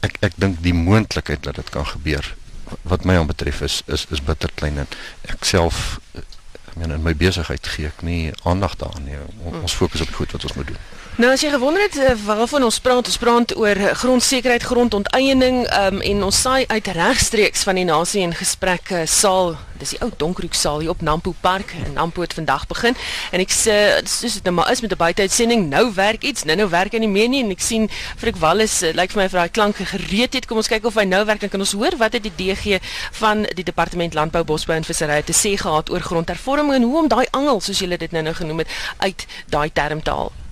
ek 0.00 0.16
ek 0.20 0.32
dink 0.36 0.62
die 0.62 0.74
moontlikheid 0.74 1.42
dat 1.42 1.54
dit 1.54 1.70
kan 1.70 1.86
gebeur 1.86 2.34
wat 2.82 3.04
my 3.04 3.16
aanbetref 3.16 3.60
is 3.60 3.82
is 3.86 4.06
is 4.10 4.22
bitter 4.22 4.50
klein 4.54 4.78
en 4.78 4.88
ek 5.32 5.44
self 5.44 6.00
ek 6.14 6.74
meen 6.76 6.90
in 6.90 7.02
my 7.02 7.14
besigheid 7.14 7.66
gee 7.66 7.86
ek 7.86 8.02
nie 8.02 8.32
aandag 8.42 8.76
daaraan 8.76 9.04
nie. 9.04 9.18
Ons 9.62 9.74
fokus 9.74 10.04
op 10.04 10.14
goed 10.14 10.32
wat 10.36 10.44
ons 10.44 10.56
moet 10.58 10.66
doen. 10.66 10.82
Nou 11.16 11.30
as 11.32 11.40
jy 11.40 11.48
gewonder 11.48 11.80
het 11.80 11.94
uh, 11.96 12.10
waarvan 12.26 12.66
ons 12.66 12.76
praat, 12.84 13.06
ons 13.08 13.16
praat 13.16 13.52
oor 13.56 13.78
grondsekerheid, 14.02 14.66
grondonteiening 14.68 15.62
um, 15.72 16.02
en 16.04 16.18
ons 16.26 16.40
saai 16.44 16.66
uit 16.68 16.90
regstreeks 16.92 17.62
van 17.64 17.80
die 17.80 17.86
nasie 17.88 18.20
in 18.20 18.34
gesprek 18.36 18.92
uh, 18.92 19.00
saal. 19.08 19.54
Dis 19.80 19.94
die 19.94 20.00
ou 20.04 20.10
Donkerhoek 20.12 20.52
saal 20.52 20.84
hier 20.84 20.92
op 20.92 21.00
Nampo 21.00 21.32
Park 21.40 21.72
in 21.72 21.96
Nampo 21.96 22.20
het 22.20 22.36
vandag 22.36 22.66
begin 22.68 22.92
en 23.32 23.40
ek 23.40 23.56
sê 23.56 23.78
soos 24.04 24.36
dit 24.36 24.44
nou 24.44 24.58
maar 24.58 24.68
is 24.74 24.84
met 24.84 24.92
'n 24.92 25.00
buiteuitsending, 25.00 25.66
nou 25.72 25.88
werk 25.96 26.22
iets, 26.22 26.44
nou 26.44 26.56
nou 26.60 26.68
werk 26.68 26.92
hy 26.92 27.00
nie 27.00 27.12
meer 27.16 27.32
nie 27.32 27.42
en 27.44 27.50
ek 27.56 27.64
sien 27.64 27.88
Frik 28.20 28.36
Wallis 28.36 28.84
lyk 28.84 29.16
vir 29.16 29.22
my 29.22 29.28
vir 29.32 29.40
daai 29.40 29.56
klanke 29.56 29.88
gereed 29.88 30.36
het. 30.36 30.44
Kom 30.44 30.60
ons 30.60 30.68
kyk 30.68 30.84
of 30.84 31.00
hy 31.00 31.08
nou 31.08 31.24
werk 31.24 31.42
en 31.42 31.48
kan 31.48 31.60
ons 31.60 31.72
hoor 31.72 31.96
wat 31.96 32.12
het 32.12 32.28
die 32.28 32.36
DG 32.36 32.76
van 33.24 33.48
die 33.56 33.64
Departement 33.64 34.12
Landbou, 34.12 34.44
Bosbou 34.44 34.76
en 34.76 34.84
Visserry 34.84 35.22
te 35.22 35.32
sê 35.32 35.56
gehad 35.56 35.88
oor 35.88 36.00
grondhervorming 36.00 36.74
en 36.76 36.82
hoe 36.82 36.98
om 36.98 37.08
daai 37.08 37.26
angel 37.32 37.60
soos 37.60 37.80
julle 37.80 37.96
dit 37.96 38.12
nou 38.12 38.22
nou 38.22 38.34
genoem 38.34 38.58
het 38.58 38.68
uit 38.98 39.26
daai 39.48 39.72
term 39.72 40.02
te 40.02 40.10
haal. 40.10 40.45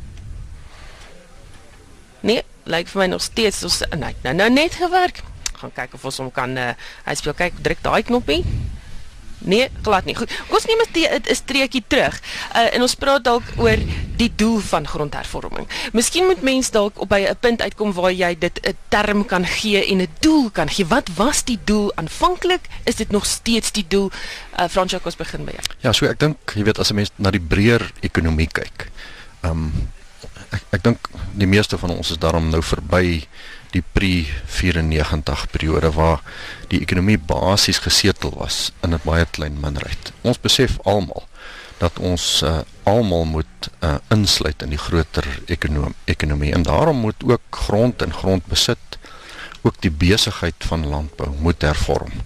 Nee, 2.24 2.44
lyk 2.64 2.88
vir 2.88 3.04
my 3.04 3.08
nog 3.12 3.22
steeds 3.22 3.64
ons 3.68 3.82
nee, 3.92 4.14
nou 4.24 4.34
nou 4.34 4.50
net 4.52 4.78
gewerk. 4.80 5.20
Gaan 5.60 5.72
kyk 5.76 5.98
of 5.98 6.04
ons 6.08 6.22
hom 6.22 6.30
kan 6.32 6.56
uh, 6.56 6.72
hy 7.04 7.14
speel 7.20 7.36
kyk 7.36 7.60
druk 7.64 7.84
daai 7.84 8.02
knoppie. 8.02 8.42
Nee, 9.44 9.68
glad 9.84 10.06
nie. 10.08 10.14
Goed. 10.16 10.32
Kom 10.48 10.56
ons 10.56 10.64
neem 10.64 10.80
'n 10.80 11.34
streekie 11.36 11.84
terug. 11.86 12.16
Uh, 12.56 12.74
en 12.74 12.80
ons 12.80 12.94
praat 12.96 13.24
dalk 13.24 13.44
oor 13.60 13.76
die 14.16 14.32
doel 14.36 14.60
van 14.60 14.86
grondhervorming. 14.88 15.68
Miskien 15.92 16.24
moet 16.24 16.40
mens 16.42 16.70
dalk 16.70 17.00
op 17.00 17.08
by 17.08 17.26
'n 17.28 17.36
punt 17.40 17.60
uitkom 17.60 17.92
waar 17.92 18.12
jy 18.12 18.38
dit 18.38 18.60
'n 18.62 18.76
term 18.88 19.24
kan 19.24 19.44
gee 19.46 19.84
en 19.84 20.00
'n 20.00 20.08
doel 20.20 20.50
kan 20.50 20.68
gee. 20.68 20.86
Wat 20.86 21.08
was 21.16 21.44
die 21.44 21.58
doel 21.64 21.92
aanvanklik? 21.94 22.60
Is 22.84 22.96
dit 22.96 23.10
nog 23.10 23.26
steeds 23.26 23.72
die 23.72 23.84
doel? 23.88 24.10
Uh 24.58 24.68
Fransjo, 24.68 24.96
kom 24.98 25.06
ons 25.06 25.16
begin 25.16 25.44
by 25.44 25.52
jou. 25.52 25.64
Ja, 25.80 25.92
so 25.92 26.06
ek 26.06 26.18
dink 26.18 26.36
jy 26.54 26.64
weet 26.64 26.78
as 26.78 26.90
'n 26.90 26.94
mens 26.94 27.10
na 27.16 27.30
die 27.30 27.40
breër 27.40 27.92
ekonomie 28.00 28.48
kyk. 28.48 28.90
Ehm 29.42 29.50
um, 29.50 29.72
ek 30.54 30.78
ek 30.78 30.86
dink 30.86 31.10
die 31.34 31.50
meeste 31.50 31.78
van 31.80 31.94
ons 31.96 32.14
is 32.14 32.22
daarom 32.22 32.50
nou 32.52 32.62
verby 32.62 33.26
die 33.74 33.82
pre-94 33.96 35.46
periode 35.50 35.90
waar 35.96 36.22
die 36.70 36.80
ekonomie 36.84 37.18
basies 37.18 37.82
gesetel 37.82 38.34
was 38.38 38.70
in 38.86 38.94
'n 38.94 39.02
baie 39.04 39.26
klein 39.26 39.58
minderheid. 39.60 40.12
Ons 40.22 40.38
besef 40.38 40.78
almal 40.84 41.26
dat 41.78 41.98
ons 41.98 42.42
uh, 42.42 42.60
almal 42.84 43.24
moet 43.24 43.70
uh, 43.82 43.98
insluit 44.14 44.62
in 44.62 44.70
die 44.70 44.78
groter 44.78 45.26
ekonom 45.46 45.94
ekonomie 46.04 46.52
en 46.54 46.62
daarom 46.62 47.02
moet 47.02 47.24
ook 47.24 47.42
grond 47.50 48.02
en 48.02 48.14
grondbesit 48.14 48.98
ook 49.62 49.80
die 49.80 49.90
besigheid 49.90 50.68
van 50.70 50.86
landbou 50.86 51.30
moet 51.40 51.62
hervorm. 51.62 52.22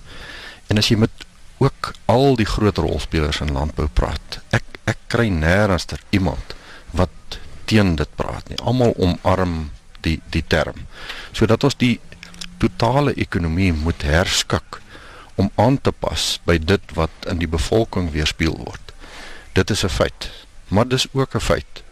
En 0.69 0.79
as 0.79 0.89
jy 0.89 0.99
met 0.99 1.25
ook 1.59 1.95
al 2.05 2.37
die 2.37 2.47
groot 2.47 2.79
rolspelers 2.79 3.41
in 3.41 3.53
landbou 3.57 3.89
praat, 3.89 4.41
ek 4.51 4.65
ek 4.85 5.01
kry 5.07 5.29
nêrens 5.29 5.85
ter 5.89 6.01
iemand 6.11 6.58
teen 7.69 7.97
dit 7.97 8.11
praat 8.17 8.49
nie. 8.49 8.59
Almal 8.65 8.95
omarm 8.97 9.71
die 10.07 10.19
die 10.35 10.45
term. 10.47 10.87
Sodat 11.37 11.65
ons 11.65 11.77
die 11.79 11.97
totale 12.63 13.15
ekonomie 13.15 13.73
moet 13.73 14.03
herskik 14.03 14.81
om 15.39 15.51
aan 15.55 15.79
te 15.81 15.93
pas 15.93 16.41
by 16.49 16.59
dit 16.59 16.95
wat 16.99 17.29
in 17.31 17.39
die 17.43 17.51
bevolking 17.51 18.11
weerspieël 18.15 18.57
word. 18.59 18.95
Dit 19.55 19.71
is 19.71 19.85
'n 19.85 19.95
feit. 20.01 20.31
Maar 20.69 20.89
dis 20.89 21.07
ook 21.13 21.35
'n 21.35 21.41
feit 21.41 21.83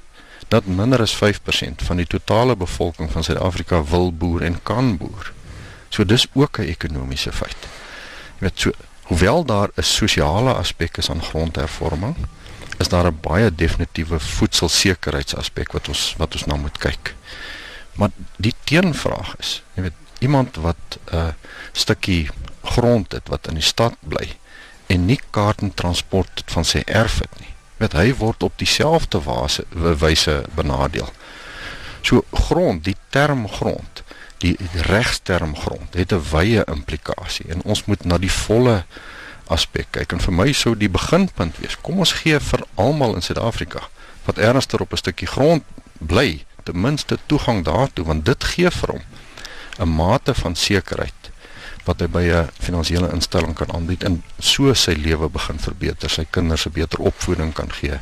dat 0.49 0.67
minder 0.67 1.01
as 1.01 1.15
5% 1.15 1.83
van 1.83 1.97
die 1.97 2.07
totale 2.07 2.57
bevolking 2.57 3.13
van 3.13 3.25
Suid-Afrika 3.25 3.85
wil 3.85 4.13
boer 4.13 4.43
en 4.43 4.63
kan 4.63 4.97
boer. 4.97 5.33
So 5.89 6.05
dis 6.05 6.27
ook 6.33 6.59
'n 6.59 6.63
ekonomiese 6.63 7.33
feit. 7.33 7.57
Jy 8.39 8.41
weet 8.47 8.61
so 8.61 8.71
hoewel 9.03 9.45
daar 9.45 9.71
'n 9.75 9.83
sosiale 9.83 10.53
aspek 10.55 10.97
is 10.97 11.11
aan 11.11 11.23
grondhervorming, 11.23 12.17
is 12.79 12.89
daar 12.89 13.07
'n 13.07 13.21
baie 13.21 13.55
definitiewe 13.55 14.21
voedselsekerheidsaspek 14.21 15.73
wat 15.73 15.89
ons 15.89 16.15
wat 16.19 16.33
ons 16.33 16.47
na 16.47 16.57
moet 16.57 16.79
kyk. 16.79 17.15
Maar 17.93 18.11
die 18.37 18.55
teenvraag 18.65 19.37
is, 19.39 19.63
jy 19.75 19.83
weet, 19.83 19.99
iemand 20.19 20.57
wat 20.57 20.99
'n 21.11 21.17
uh, 21.17 21.29
stukkie 21.73 22.29
grond 22.63 23.13
het 23.13 23.29
wat 23.29 23.47
in 23.47 23.55
die 23.55 23.63
stad 23.63 23.95
bly 24.01 24.37
en 24.87 25.07
nie 25.07 25.21
kaart 25.31 25.61
en 25.61 25.75
transport 25.75 26.43
van 26.47 26.65
sy 26.65 26.83
erf 26.87 27.19
het 27.19 27.41
nie. 27.41 27.53
Weet 27.77 27.93
hy 27.93 28.15
word 28.15 28.43
op 28.43 28.53
dieselfde 28.57 29.21
wyse 29.99 30.45
benadeel. 30.55 31.09
So 32.01 32.25
grond, 32.33 32.85
die 32.85 32.97
term 33.09 33.49
grond, 33.49 34.03
die 34.39 34.57
regsterm 34.89 35.57
grond 35.57 35.95
het 35.95 36.13
'n 36.13 36.23
wye 36.31 36.65
implikasie 36.65 37.49
en 37.49 37.63
ons 37.63 37.85
moet 37.85 38.05
na 38.05 38.19
die 38.19 38.33
volle 38.33 38.85
aspek 39.49 39.91
kyk 39.91 40.13
en 40.13 40.21
vir 40.21 40.33
my 40.33 40.53
sou 40.53 40.75
die 40.75 40.91
beginpunt 40.91 41.59
wees 41.63 41.77
kom 41.83 41.99
ons 41.99 42.13
gee 42.23 42.41
vir 42.41 42.67
almal 42.75 43.15
in 43.15 43.23
Suid-Afrika 43.23 43.89
wat 44.27 44.39
ernstig 44.39 44.81
op 44.81 44.93
'n 44.93 45.03
stukkie 45.05 45.29
grond 45.29 45.63
bly 45.99 46.45
ten 46.65 46.81
minste 46.81 47.19
toegang 47.27 47.65
daartoe 47.65 48.05
want 48.05 48.27
dit 48.27 48.45
gee 48.45 48.71
vir 48.71 48.91
hom 48.97 49.05
'n 49.79 49.89
mate 49.89 50.35
van 50.35 50.55
sekerheid 50.55 51.31
wat 51.87 52.01
hy 52.03 52.09
by 52.11 52.25
'n 52.27 52.49
finansiële 52.59 53.13
instelling 53.13 53.55
kan 53.55 53.71
aanbied 53.73 54.05
en 54.05 54.23
so 54.39 54.75
sy 54.75 54.93
lewe 54.93 55.29
begin 55.29 55.59
verbeter, 55.59 56.11
sy 56.11 56.27
kinders 56.31 56.67
'n 56.67 56.73
beter 56.73 56.99
opvoeding 56.99 57.53
kan 57.53 57.73
gee 57.73 58.01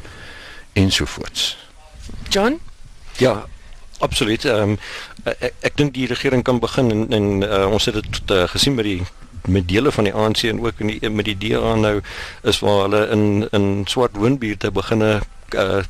ensovoorts. 0.72 1.56
John? 2.28 2.60
Ja, 3.16 3.46
absoluut. 3.98 4.44
Ehm 4.44 4.70
um, 4.70 4.78
ek, 5.24 5.52
ek 5.60 5.76
dink 5.76 5.94
die 5.94 6.06
regering 6.06 6.42
kan 6.42 6.58
begin 6.58 6.90
en, 6.90 7.12
en 7.12 7.42
uh, 7.42 7.66
ons 7.70 7.84
het 7.84 7.94
dit 7.94 8.30
uh, 8.30 8.48
gesien 8.48 8.76
by 8.76 8.82
die 8.82 9.02
met 9.48 9.68
dele 9.68 9.92
van 9.92 10.04
die 10.04 10.14
ANC 10.14 10.42
en 10.42 10.60
ook 10.60 10.80
in 10.80 10.86
die 10.86 11.10
met 11.10 11.24
die 11.24 11.36
DA 11.38 11.74
nou 11.74 12.00
is 12.42 12.58
waar 12.64 12.80
hulle 12.86 13.06
in 13.06 13.48
in 13.50 13.84
swart 13.88 14.16
woonbuurte 14.16 14.70
beginne 14.70 15.20
uh, 15.50 15.82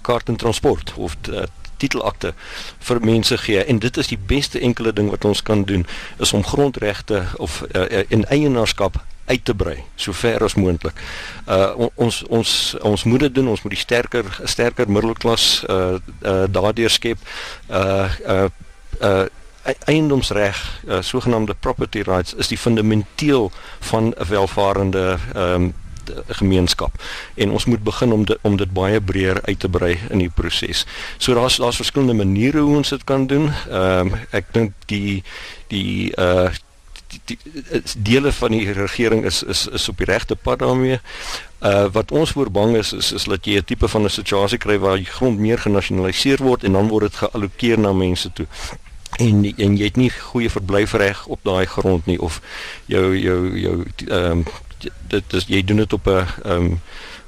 kaart 0.00 0.28
en 0.28 0.36
transport 0.36 0.94
of 0.96 1.16
uh, 1.30 1.42
titelakte 1.76 2.34
vir 2.78 3.00
mense 3.00 3.38
gee 3.38 3.64
en 3.64 3.78
dit 3.78 3.96
is 3.96 4.10
die 4.12 4.20
beste 4.34 4.60
enkele 4.60 4.92
ding 4.92 5.10
wat 5.10 5.24
ons 5.24 5.42
kan 5.42 5.64
doen 5.64 5.86
is 6.18 6.32
om 6.32 6.44
grondregte 6.44 7.24
of 7.36 7.62
uh, 7.74 8.02
in 8.08 8.24
eienaarskap 8.24 9.02
uit 9.24 9.44
te 9.44 9.54
brei 9.54 9.76
so 9.96 10.12
ver 10.12 10.42
as 10.44 10.56
moontlik. 10.58 10.98
Uh 11.46 11.88
ons 11.94 12.22
ons 12.28 12.50
ons 12.82 13.04
moet 13.04 13.20
dit 13.26 13.34
doen, 13.34 13.52
ons 13.52 13.62
moet 13.62 13.74
die 13.74 13.80
sterker 13.80 14.26
sterker 14.44 14.90
middelklas 14.90 15.62
uh 15.70 15.98
uh 16.22 16.42
daardeur 16.50 16.90
skep. 16.90 17.22
Uh 17.70 18.10
uh 18.26 18.48
uh 19.00 19.26
eiendomsreg, 19.62 20.82
uh, 20.86 20.98
sogenaamde 21.00 21.54
property 21.54 22.02
rights 22.02 22.34
is 22.34 22.48
die 22.48 22.58
fundamenteel 22.58 23.50
van 23.80 24.14
'n 24.18 24.28
welvarende 24.28 25.18
um, 25.36 25.74
gemeenskap 26.28 27.02
en 27.34 27.50
ons 27.50 27.64
moet 27.64 27.82
begin 27.82 28.12
om 28.12 28.24
dit 28.24 28.38
om 28.42 28.56
dit 28.56 28.72
baie 28.72 29.00
breër 29.00 29.40
uit 29.42 29.58
te 29.58 29.68
brei 29.68 29.98
in 30.10 30.18
die 30.18 30.30
proses. 30.30 30.86
So 31.18 31.34
daar's 31.34 31.56
daar's 31.56 31.76
verskillende 31.76 32.14
maniere 32.14 32.58
hoe 32.58 32.76
ons 32.76 32.88
dit 32.88 33.04
kan 33.04 33.26
doen. 33.26 33.50
Ehm 33.70 34.12
um, 34.12 34.14
ek 34.30 34.52
dink 34.52 34.72
die 34.86 35.22
die 35.66 36.12
uh 36.18 36.50
die, 37.12 37.36
die 37.36 37.82
dele 37.96 38.32
van 38.32 38.50
die 38.50 38.72
regering 38.72 39.24
is 39.24 39.42
is 39.42 39.66
is 39.68 39.88
op 39.88 39.96
die 39.96 40.06
regte 40.10 40.36
pad 40.36 40.58
daarmee. 40.58 41.00
Uh 41.60 41.86
wat 41.92 42.12
ons 42.12 42.30
voor 42.30 42.50
bang 42.50 42.76
is 42.76 42.92
is 42.92 43.12
is 43.12 43.24
dat 43.24 43.44
jy 43.44 43.58
'n 43.58 43.64
tipe 43.64 43.88
van 43.88 44.04
'n 44.04 44.10
situasie 44.10 44.58
kry 44.58 44.78
waar 44.78 44.96
die 44.96 45.12
grond 45.18 45.38
meer 45.38 45.58
genasionaliseer 45.58 46.42
word 46.42 46.64
en 46.64 46.72
dan 46.72 46.88
word 46.88 47.10
dit 47.10 47.16
geallokeer 47.16 47.78
na 47.78 47.92
mense 47.92 48.32
toe 48.32 48.46
en 49.16 49.44
en 49.56 49.76
jy 49.76 49.84
het 49.84 49.96
nie 49.96 50.10
goeie 50.10 50.50
verblyfreg 50.50 51.26
op 51.26 51.40
daai 51.42 51.66
grond 51.66 52.06
nie 52.06 52.20
of 52.20 52.40
jou 52.86 53.18
jou 53.18 53.58
jou 53.58 53.78
ehm 54.08 54.30
um, 54.30 54.44
dit 55.08 55.32
is 55.38 55.44
jy 55.46 55.64
doen 55.64 55.76
dit 55.76 55.92
op 55.92 56.06
'n 56.06 56.26
ehm 56.44 56.50
um, 56.50 56.80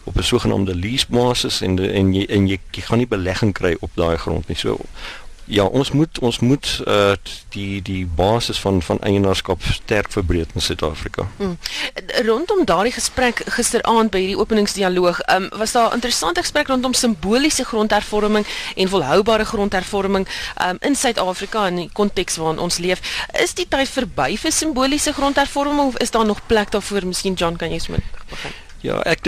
op 0.05 0.17
'n 0.17 0.23
sogenaamde 0.23 0.75
lease 0.75 1.07
basis 1.09 1.61
en 1.61 1.75
de, 1.75 1.91
en 1.91 2.15
jy 2.15 2.25
en 2.25 2.47
jy, 2.47 2.59
jy 2.71 2.83
gaan 2.83 2.99
nie 2.99 3.07
belegging 3.07 3.53
kry 3.53 3.77
op 3.81 3.91
daai 3.95 4.17
grond 4.17 4.49
nie. 4.49 4.57
So 4.57 4.79
ja, 5.45 5.65
ons 5.65 5.91
moet 5.91 6.19
ons 6.19 6.39
moet 6.39 6.81
uh, 6.87 7.13
die 7.49 7.83
die 7.83 8.07
basis 8.07 8.61
van 8.61 8.83
van 8.83 9.01
eienaarskap 9.01 9.63
sterk 9.63 10.11
verbreek 10.11 10.49
in 10.55 10.61
Suid-Afrika. 10.61 11.27
Hmm. 11.37 11.59
Rondom 12.25 12.65
daardie 12.65 12.93
gesprek 12.93 13.43
gisteraand 13.57 14.11
by 14.11 14.23
hierdie 14.25 14.39
openingsdialoog, 14.39 15.21
um, 15.35 15.49
was 15.59 15.73
daar 15.73 15.91
'n 15.91 16.01
interessante 16.01 16.41
gesprek 16.41 16.67
rondom 16.67 16.95
simboliese 16.95 17.65
grondhervorming 17.65 18.47
en 18.75 18.89
volhoubare 18.89 19.45
grondhervorming 19.45 20.29
um, 20.63 20.77
in 20.81 20.97
Suid-Afrika 20.97 21.67
in 21.67 21.77
die 21.77 21.91
konteks 21.93 22.37
waarin 22.37 22.59
ons 22.59 22.79
leef. 22.79 23.01
Is 23.33 23.55
die 23.55 23.69
tyd 23.69 23.89
verby 23.89 24.37
vir 24.39 24.53
simboliese 24.53 25.13
grondhervorming 25.13 25.87
of 25.87 25.97
is 25.97 26.11
daar 26.11 26.27
nog 26.27 26.47
plek 26.47 26.71
daarvoor? 26.71 27.07
Miskien 27.07 27.35
John 27.35 27.57
kan 27.57 27.71
jy 27.71 27.79
sommer 27.79 28.03
begin. 28.29 28.51
Ja, 28.81 29.01
ek 29.03 29.25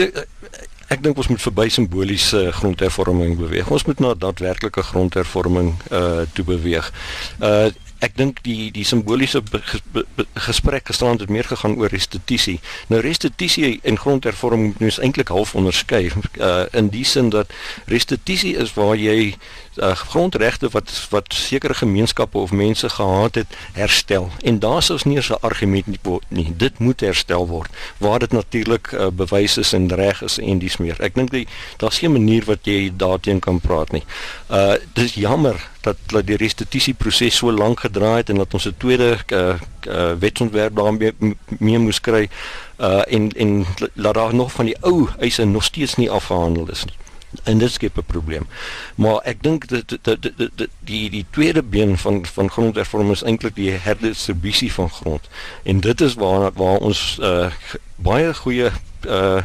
Ek 0.87 1.02
dink 1.02 1.19
ons 1.19 1.28
moet 1.33 1.43
verby 1.43 1.66
simboliese 1.73 2.45
grondhervorming 2.55 3.35
beweeg. 3.40 3.71
Ons 3.75 3.87
moet 3.88 3.99
na 4.02 4.12
daadwerklike 4.14 4.85
grondhervorming 4.87 5.73
uh 5.90 6.23
toe 6.33 6.47
beweeg. 6.47 6.93
Uh 7.43 7.73
ek 8.05 8.17
dink 8.17 8.43
die 8.43 8.71
die 8.71 8.85
simboliese 8.85 9.43
gesprek 10.35 10.87
gisterand 10.91 11.21
het 11.21 11.33
meer 11.33 11.45
gegaan 11.45 11.76
oor 11.81 11.88
restituisie. 11.88 12.61
Nou 12.93 13.00
restituisie 13.00 13.81
en 13.83 13.99
grondhervorming 13.99 14.67
moet 14.73 14.85
mens 14.87 14.99
eintlik 14.99 15.29
half 15.29 15.55
onderskei 15.55 16.11
uh 16.38 16.65
in 16.73 16.88
die 16.88 17.05
sin 17.05 17.31
dat 17.31 17.53
restituisie 17.87 18.57
is 18.57 18.75
waar 18.75 18.97
jy 18.97 19.37
uh, 19.76 19.93
grondregte 19.97 20.69
wat 20.69 20.93
wat 21.11 21.33
sekere 21.35 21.75
gemeenskappe 21.75 22.38
of 22.38 22.53
mense 22.53 22.88
gehad 22.88 23.35
het 23.35 23.57
herstel. 23.73 24.31
En 24.43 24.59
daar's 24.59 24.91
ons 24.91 25.05
nie 25.05 25.19
'n 25.19 25.41
argument 25.41 25.87
nie, 25.87 25.99
nie. 26.29 26.55
Dit 26.57 26.79
moet 26.79 27.00
herstel 27.00 27.47
word 27.47 27.71
waar 27.99 28.19
dit 28.19 28.33
natuurlik 28.33 28.93
uh, 28.93 29.07
bewys 29.07 29.57
is 29.57 29.73
en 29.73 29.95
reg 29.95 30.23
is 30.23 30.38
en 30.38 30.59
dis 30.59 30.76
meer. 30.76 30.97
Ek 31.00 31.15
dink 31.15 31.49
daar's 31.76 31.99
geen 31.99 32.12
manier 32.12 32.45
wat 32.45 32.59
jy 32.62 32.93
daarteen 32.97 33.41
kan 33.41 33.61
praat 33.61 33.93
nie. 33.93 34.05
Uh 34.50 34.75
dis 34.93 35.15
jammer 35.15 35.71
dat 35.87 35.97
dat 36.12 36.26
die 36.26 36.37
restituisie 36.40 36.95
proses 36.95 37.38
so 37.38 37.52
lank 37.52 37.81
gedraai 37.87 38.16
het 38.16 38.31
en 38.35 38.43
dat 38.43 38.55
ons 38.55 38.66
'n 38.69 38.75
tweede 38.83 39.11
uh, 39.33 39.55
uh, 39.88 40.12
wetsontwerp 40.19 40.76
daarmee 40.76 41.12
mee 41.59 41.78
moes 41.78 42.00
kry 42.00 42.28
uh 42.81 43.02
en 43.16 43.33
en 43.33 43.66
laat 43.95 44.14
daar 44.14 44.35
nog 44.35 44.52
van 44.52 44.66
die 44.66 44.78
ou 44.81 45.09
eise 45.19 45.45
nog 45.45 45.64
steeds 45.64 45.95
nie 45.97 46.11
afgehandel 46.11 46.71
is 46.71 46.85
nie 46.85 46.99
en 47.45 47.59
dit 47.59 47.73
skep 47.73 47.97
'n 47.99 48.05
probleem. 48.07 48.47
Maar 48.95 49.21
ek 49.25 49.43
dink 49.43 49.69
dat 49.69 50.19
die 50.45 50.69
die 50.81 51.11
die 51.11 51.26
tweede 51.31 51.62
been 51.62 51.99
van 51.99 52.26
van 52.26 52.50
grondhervorming 52.50 53.12
is 53.12 53.23
eintlik 53.23 53.55
die 53.55 53.71
herdistribusie 53.71 54.73
van 54.73 54.90
grond. 54.90 55.28
En 55.62 55.81
dit 55.81 56.00
is 56.00 56.14
waar 56.14 56.52
waar 56.52 56.78
ons 56.78 57.19
uh, 57.21 57.50
baie 57.97 58.35
goeie 58.35 58.71
uh, 59.09 59.43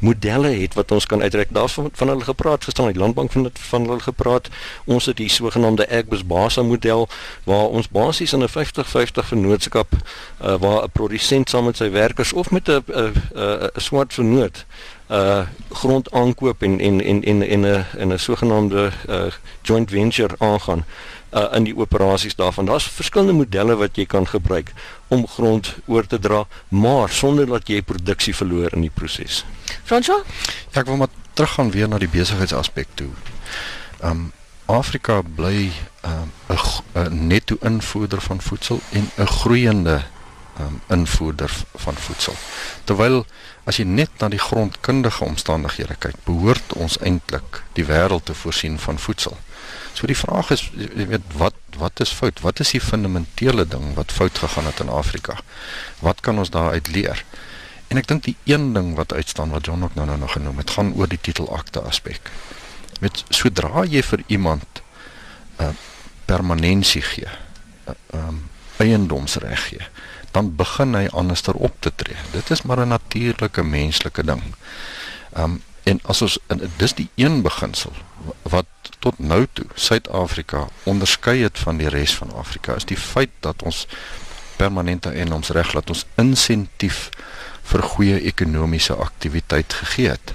modelle 0.00 0.48
het 0.48 0.74
wat 0.74 0.90
ons 0.90 1.06
kan 1.06 1.22
uitreik. 1.22 1.48
Daar's 1.50 1.72
van, 1.72 1.88
van 1.92 2.08
hulle 2.08 2.24
gepraat 2.24 2.64
gestaan, 2.64 2.92
die 2.92 3.00
landbank 3.00 3.32
van 3.32 3.42
dit 3.42 3.58
van 3.58 3.86
hulle 3.86 4.00
gepraat. 4.00 4.48
Ons 4.84 5.06
het 5.06 5.16
die 5.16 5.28
sogenaamde 5.28 5.88
Agbus 5.90 6.26
Basa 6.26 6.62
model 6.62 7.08
waar 7.44 7.66
ons 7.66 7.88
basies 7.88 8.32
in 8.32 8.42
'n 8.42 8.48
50-50 8.48 9.26
vennootskap 9.26 9.92
uh, 9.94 10.54
waar 10.54 10.82
'n 10.84 10.90
produsent 10.92 11.48
saam 11.48 11.64
met 11.64 11.76
sy 11.76 11.90
werkers 11.90 12.32
of 12.32 12.50
met 12.50 12.68
'n 12.68 12.82
'n 12.86 13.12
'n 13.74 13.80
swart 13.80 14.14
vennoot 14.14 14.64
uh 15.10 15.46
grond 15.70 16.10
aankoop 16.12 16.62
en 16.62 16.80
en 16.80 17.02
en 17.04 17.22
en 17.24 17.42
en 17.42 17.60
'n 17.60 17.86
in 17.96 18.12
'n 18.12 18.18
sogenaamde 18.18 18.92
uh 19.08 19.26
joint 19.62 19.90
venture 19.90 20.34
aangaan 20.38 20.84
uh 21.32 21.48
in 21.52 21.64
die 21.64 21.76
operasies 21.76 22.34
daarvan. 22.34 22.64
Daar's 22.64 22.84
verskillende 22.84 23.32
modelle 23.32 23.76
wat 23.76 23.96
jy 23.96 24.06
kan 24.06 24.26
gebruik 24.26 24.72
om 25.08 25.26
grond 25.26 25.74
oor 25.86 26.06
te 26.06 26.18
dra, 26.18 26.46
maar 26.68 27.08
sonder 27.08 27.46
dat 27.46 27.68
jy 27.68 27.82
produksie 27.82 28.34
verloor 28.34 28.72
in 28.72 28.80
die 28.80 28.94
proses. 28.94 29.44
Fransjo? 29.84 30.22
Ja, 30.70 30.80
ek 30.80 30.86
wil 30.86 30.96
maar 30.96 31.12
teruggaan 31.32 31.70
weer 31.70 31.88
na 31.88 31.98
die 31.98 32.08
besigheidsaspek 32.08 32.86
toe. 32.94 33.10
Um 34.02 34.32
Afrika 34.66 35.22
bly 35.22 35.72
um 36.04 36.32
'n 36.94 37.26
netto 37.26 37.56
invoerder 37.60 38.20
van 38.20 38.40
voedsel 38.40 38.80
en 38.92 39.10
'n 39.16 39.26
groeiende 39.26 40.02
um 40.60 40.80
invoerder 40.88 41.50
van 41.74 41.96
voedsel. 41.96 42.36
Terwyl 42.84 43.24
as 43.64 43.80
jy 43.80 43.86
net 43.88 44.10
na 44.20 44.28
die 44.28 44.42
grondkundige 44.42 45.24
omstandighede 45.24 45.96
kyk, 45.98 46.16
behoort 46.28 46.76
ons 46.78 46.98
eintlik 47.00 47.62
die 47.78 47.86
wêreld 47.88 48.28
te 48.28 48.34
voorsien 48.34 48.78
van 48.78 48.98
voedsel. 48.98 49.36
So 49.94 50.06
die 50.10 50.18
vraag 50.18 50.50
is, 50.54 50.66
jy 50.74 51.06
weet, 51.10 51.26
wat 51.38 51.58
wat 51.78 52.00
is 52.00 52.12
fout? 52.14 52.38
Wat 52.42 52.60
is 52.62 52.70
die 52.70 52.82
fundamentele 52.82 53.64
ding 53.66 53.94
wat 53.98 54.12
fout 54.14 54.38
gegaan 54.38 54.68
het 54.68 54.82
in 54.82 54.92
Afrika? 54.92 55.40
Wat 55.98 56.20
kan 56.22 56.38
ons 56.38 56.52
daaruit 56.54 56.90
leer? 56.94 57.24
En 57.90 57.98
ek 57.98 58.06
dink 58.10 58.24
die 58.26 58.36
een 58.46 58.72
ding 58.74 58.94
wat 58.98 59.12
uitstaan 59.12 59.50
wat 59.54 59.66
John 59.66 59.82
ook 59.82 59.94
nou 59.98 60.06
nou 60.06 60.18
nog 60.18 60.32
genoem 60.36 60.62
het, 60.62 60.70
gaan 60.70 60.94
oor 60.94 61.10
die 61.10 61.18
titelakte 61.20 61.82
aspek. 61.82 62.30
Met 63.02 63.24
sodra 63.28 63.84
jy 63.90 64.02
vir 64.02 64.22
iemand 64.26 64.82
'n 65.58 65.62
uh, 65.62 65.74
permanensie 66.26 67.02
gee, 67.02 67.28
'n 67.86 67.94
uh, 68.14 68.26
um, 68.26 68.50
eiendomsreg 68.76 69.68
gee, 69.68 69.82
dan 70.34 70.50
begin 70.58 70.94
hy 70.98 71.06
anderster 71.12 71.54
op 71.54 71.74
te 71.78 71.92
tree. 71.94 72.16
Dit 72.32 72.50
is 72.50 72.62
maar 72.62 72.82
'n 72.82 72.88
natuurlike 72.88 73.62
menslike 73.62 74.24
ding. 74.24 74.42
Ehm 75.32 75.44
um, 75.44 75.62
en 75.84 76.00
as 76.02 76.22
ons 76.22 76.38
en 76.46 76.60
dis 76.76 76.94
die 76.94 77.08
een 77.14 77.42
beginsel 77.42 77.92
wat 78.42 78.66
tot 78.98 79.18
nou 79.18 79.46
toe 79.52 79.64
Suid-Afrika 79.74 80.68
onderskei 80.82 81.42
het 81.42 81.58
van 81.58 81.76
die 81.76 81.88
res 81.88 82.14
van 82.16 82.32
Afrika 82.32 82.74
is 82.74 82.84
die 82.84 82.96
feit 82.96 83.30
dat 83.40 83.62
ons 83.62 83.86
permanente 84.56 85.10
eiendomsreg 85.10 85.72
laat 85.72 85.90
ons 85.92 86.06
insentief 86.14 87.10
vir 87.62 87.82
goeie 87.82 88.20
ekonomiese 88.20 88.94
aktiwiteit 88.94 89.72
gegee 89.72 90.08
het. 90.08 90.32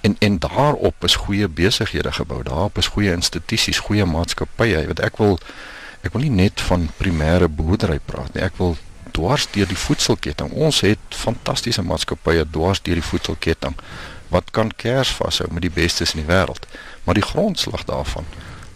En 0.00 0.16
en 0.18 0.38
daarop 0.38 1.04
is 1.04 1.14
goeie 1.14 1.48
besighede 1.48 2.12
gebou. 2.12 2.42
Daarop 2.42 2.78
is 2.78 2.86
goeie 2.86 3.12
institusies, 3.12 3.78
goeie 3.78 4.04
maatskappye. 4.04 4.86
Wat 4.86 5.00
ek 5.00 5.20
wil 5.22 5.38
ek 6.02 6.12
wil 6.12 6.24
nie 6.24 6.36
net 6.42 6.60
van 6.60 6.88
primêre 6.98 7.48
boerdery 7.48 8.00
praat 8.06 8.34
nie. 8.34 8.42
Ek 8.42 8.56
wil 8.58 8.76
dwars 9.12 9.46
deur 9.52 9.68
die 9.68 9.78
voedselketting. 9.78 10.52
Ons 10.52 10.80
het 10.86 11.16
fantastiese 11.16 11.82
maatskappye 11.82 12.46
dwars 12.50 12.82
deur 12.82 13.00
die 13.00 13.10
voedselketting 13.10 13.76
wat 14.32 14.50
kan 14.50 14.70
kers 14.76 15.12
vashou 15.12 15.48
met 15.52 15.62
die 15.66 15.72
bestes 15.72 16.14
in 16.14 16.22
die 16.22 16.28
wêreld. 16.28 16.66
Maar 17.04 17.18
die 17.18 17.26
grondslag 17.26 17.84
daarvan 17.84 18.24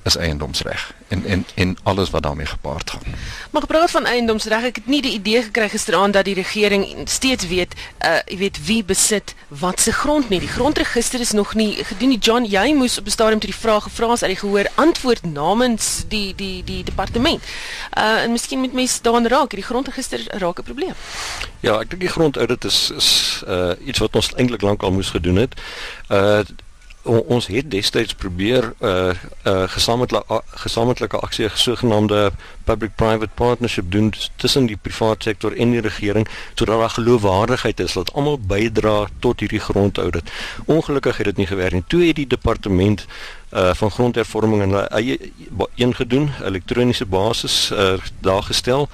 is 0.07 0.17
eiendomsreg 0.17 0.95
en 1.09 1.25
en 1.25 1.47
en 1.55 1.77
alles 1.83 2.11
wat 2.11 2.23
daarmee 2.23 2.47
gepaard 2.47 2.91
gaan. 2.91 3.03
Maar 3.51 3.61
gepraat 3.61 3.91
van 3.91 4.05
eiendomsreg, 4.05 4.63
ek 4.63 4.77
het 4.77 4.87
nie 4.87 5.03
die 5.03 5.13
idee 5.13 5.43
gekry 5.43 5.69
gisteraand 5.69 6.13
dat 6.13 6.25
die 6.25 6.35
regering 6.35 6.87
steeds 7.05 7.47
weet, 7.47 7.75
uh 8.05 8.19
jy 8.27 8.39
weet 8.39 8.59
wie 8.67 8.85
besit 8.85 9.35
wat 9.49 9.81
se 9.81 9.93
grond 9.93 10.29
nie. 10.29 10.41
Die 10.41 10.49
grondregister 10.49 11.21
is 11.21 11.31
nog 11.31 11.55
nie 11.55 11.85
gedoen 11.85 12.09
nie. 12.09 12.19
John, 12.19 12.45
jy 12.45 12.75
moes 12.75 12.99
op 12.99 13.07
'n 13.07 13.11
stadium 13.11 13.39
toe 13.39 13.51
die 13.51 13.59
vraag 13.59 13.83
gevra 13.83 14.07
as 14.07 14.23
uit 14.23 14.35
die 14.35 14.41
gehoor 14.41 14.71
antwoord 14.75 15.25
namens 15.25 16.05
die 16.09 16.35
die 16.35 16.65
die 16.65 16.85
departement. 16.85 17.43
Uh 17.99 18.23
en 18.23 18.33
miskien 18.33 18.59
moet 18.59 18.73
mense 18.73 19.03
daaraan 19.03 19.27
raak, 19.27 19.51
die 19.51 19.63
grondregister 19.63 20.21
raak 20.39 20.59
'n 20.59 20.63
probleem. 20.63 20.95
Ja, 21.61 21.81
ek 21.81 21.91
dink 21.91 22.01
die 22.01 22.15
grondaudit 22.15 22.65
is 22.65 22.91
is 22.91 23.43
uh 23.49 23.73
iets 23.85 23.99
wat 23.99 24.15
ons 24.15 24.33
eintlik 24.35 24.63
lankal 24.63 24.93
moes 24.93 25.11
gedoen 25.11 25.37
het. 25.37 25.55
Uh 26.09 26.41
on, 27.07 27.23
ons 27.37 27.47
het 27.47 27.71
destyds 27.71 28.15
probeer 28.15 28.73
'n 28.79 28.87
uh, 28.87 29.11
uh, 29.45 29.63
gesamentlike 29.69 30.43
gesamentlike 30.67 31.19
aksie 31.19 31.49
gesogenaamde 31.49 32.31
public 32.67 32.97
private 32.99 33.33
partnership 33.39 33.91
doen 33.95 34.13
tussen 34.37 34.67
die 34.67 34.77
private 34.77 35.31
sektor 35.31 35.57
en 35.57 35.75
die 35.77 35.85
regering 35.85 36.29
sodat 36.55 36.81
daar 36.81 36.95
geloofwaardigheid 36.99 37.81
is 37.81 37.97
dat 37.99 38.13
almal 38.13 38.39
bydra 38.39 39.07
tot 39.25 39.41
hierdie 39.41 39.63
grondaudit. 39.63 40.31
Ongelukkig 40.67 41.17
het 41.17 41.33
dit 41.33 41.43
nie 41.45 41.51
gewerk 41.51 41.73
nie. 41.73 41.85
Toe 41.87 42.05
het 42.07 42.17
die 42.17 42.27
departement 42.27 43.07
uh 43.55 43.75
van 43.75 43.91
grondhervorming 43.91 44.63
en 44.63 44.89
eie 44.89 45.19
een 45.75 45.95
gedoen, 45.95 46.31
elektroniese 46.43 47.07
basis 47.07 47.71
uh 47.71 47.95
daar 48.21 48.43
gestel. 48.43 48.89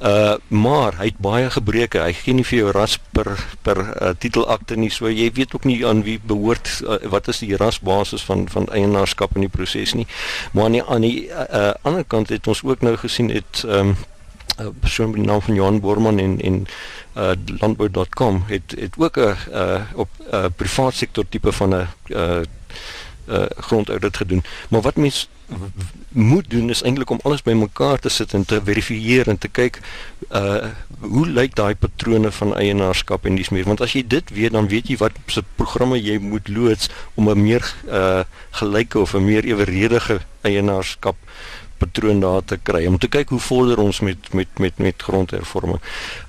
Uh 0.00 0.34
maar 0.48 0.96
hy 0.96 1.04
het 1.04 1.18
baie 1.18 1.50
gebreke. 1.50 2.00
Hy 2.00 2.12
gee 2.12 2.34
nie 2.34 2.44
vir 2.44 2.58
jou 2.58 2.70
ras 2.72 2.98
per 3.12 3.36
per 3.62 3.78
uh, 3.78 4.10
titelakte 4.18 4.76
nie. 4.76 4.90
So 4.90 5.10
jy 5.10 5.28
weet 5.34 5.54
ook 5.54 5.64
nie 5.64 5.86
aan 5.86 6.02
wie 6.02 6.18
behoort 6.24 6.80
uh, 6.86 6.96
wat 7.12 7.28
is 7.28 7.42
die 7.44 7.56
rasbasis 7.56 8.24
van 8.24 8.48
van 8.48 8.66
eienaarskap 8.72 9.34
in 9.36 9.44
die 9.44 9.52
proses 9.52 9.94
nie. 9.94 10.06
Maar 10.52 10.64
aan 10.64 10.72
die 10.72 10.84
aan 10.84 11.00
die 11.00 11.28
uh, 11.28 11.74
ander 11.82 12.04
kant 12.04 12.28
het 12.28 12.46
ons 12.46 12.64
ook 12.64 12.80
nou 12.80 12.96
gesien 12.96 13.17
het 13.26 13.62
um 13.66 13.96
'n 14.58 14.74
persoon 14.80 15.10
met 15.10 15.20
die 15.20 15.26
naam 15.26 15.40
van 15.40 15.54
Johan 15.54 15.80
Borman 15.80 16.18
en 16.18 16.40
en 16.40 16.66
uh 17.16 17.30
landbou.com 17.58 18.42
het 18.46 18.74
het 18.78 18.94
ook 18.98 19.16
'n 19.16 19.36
uh 19.52 19.80
op 19.94 20.08
'n 20.18 20.34
uh, 20.34 20.44
privaat 20.56 20.94
sektor 20.94 21.24
tipe 21.28 21.52
van 21.52 21.74
'n 21.74 21.86
uh 22.06 22.40
uh, 23.28 23.42
grondaudit 23.56 24.16
gedoen. 24.16 24.44
Maar 24.68 24.80
wat 24.80 24.96
mens 24.96 25.28
moet 26.08 26.50
doen 26.50 26.70
is 26.70 26.82
eintlik 26.82 27.10
om 27.10 27.20
alles 27.22 27.42
bymekaar 27.42 27.98
te 27.98 28.08
sit 28.08 28.32
en 28.32 28.44
te 28.44 28.60
verifieer 28.64 29.28
en 29.28 29.38
te 29.38 29.48
kyk 29.48 29.80
uh 30.32 30.64
hoe 30.98 31.28
lyk 31.28 31.54
daai 31.54 31.74
patrone 31.74 32.30
van 32.32 32.54
eienaarskap 32.56 33.26
en 33.26 33.36
dis 33.38 33.48
meer 33.54 33.64
want 33.64 33.80
as 33.80 33.92
jy 33.94 34.02
dit 34.06 34.30
weet 34.34 34.52
dan 34.52 34.68
weet 34.68 34.88
jy 34.90 34.96
wat 35.00 35.16
se 35.26 35.44
programme 35.60 36.00
jy 36.00 36.18
moet 36.18 36.48
loods 36.48 36.90
om 37.14 37.30
'n 37.30 37.42
meer 37.42 37.64
uh 37.86 38.24
gelyke 38.60 38.98
of 38.98 39.14
'n 39.14 39.24
meer 39.24 39.44
eweredige 39.44 40.20
eienaarskap 40.40 41.16
patroon 41.78 42.20
daar 42.20 42.44
te 42.44 42.58
kry 42.62 42.86
om 42.86 42.98
te 42.98 43.08
kyk 43.08 43.28
hoe 43.28 43.40
vorder 43.40 43.78
ons 43.78 44.00
met 44.00 44.32
met 44.32 44.58
met 44.58 44.78
met 44.78 45.02
grondhervorming. 45.02 45.80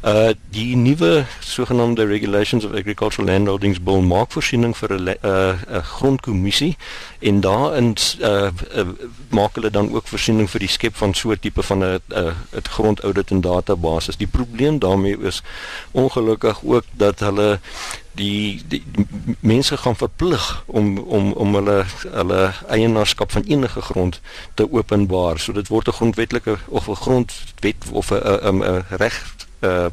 Uh 0.03 0.29
die 0.49 0.75
nuwe 0.75 1.25
sogenaamde 1.39 2.05
Regulations 2.05 2.65
of 2.65 2.73
Agricultural 2.73 3.27
Landholdings 3.29 3.81
Bill 3.83 4.01
maak 4.01 4.31
voorsiening 4.31 4.77
vir 4.77 4.93
'n 4.93 5.07
uh, 5.07 5.53
'n 5.77 5.83
grondkommissie 5.83 6.77
en 7.19 7.41
daarin 7.41 7.95
uh, 8.21 8.49
uh 8.75 8.87
maak 9.29 9.55
hulle 9.55 9.69
dan 9.69 9.91
ook 9.93 10.07
voorsiening 10.07 10.49
vir 10.49 10.59
die 10.59 10.73
skep 10.77 10.95
van 10.95 11.13
so 11.13 11.31
'n 11.31 11.39
tipe 11.39 11.63
van 11.63 11.83
'n 11.83 11.99
'n 12.07 12.33
'n 12.55 12.69
grondaudit 12.69 13.31
en 13.31 13.41
database. 13.41 14.17
Die 14.17 14.27
probleem 14.27 14.79
daarmee 14.79 15.17
is 15.19 15.41
ongelukkig 15.91 16.63
ook 16.63 16.83
dat 16.93 17.19
hulle 17.19 17.59
die, 18.11 18.61
die, 18.67 18.83
die 18.91 19.05
mense 19.39 19.77
gaan 19.77 19.95
verplig 19.95 20.63
om 20.65 20.97
om 20.97 21.31
om 21.31 21.55
hulle 21.55 21.85
hulle 22.11 22.53
eienaarskap 22.67 23.31
van 23.31 23.43
enige 23.43 23.81
grond 23.81 24.21
te 24.53 24.71
openbaar. 24.71 25.39
So 25.39 25.53
dit 25.53 25.67
word 25.67 25.87
'n 25.87 25.97
grondwetlike 25.99 26.57
of 26.67 26.87
'n 26.87 26.95
grondwet 26.95 27.83
of 27.91 28.11
'n 28.11 28.63
'n 28.63 28.85
reg 28.89 29.35
uh 29.59 29.85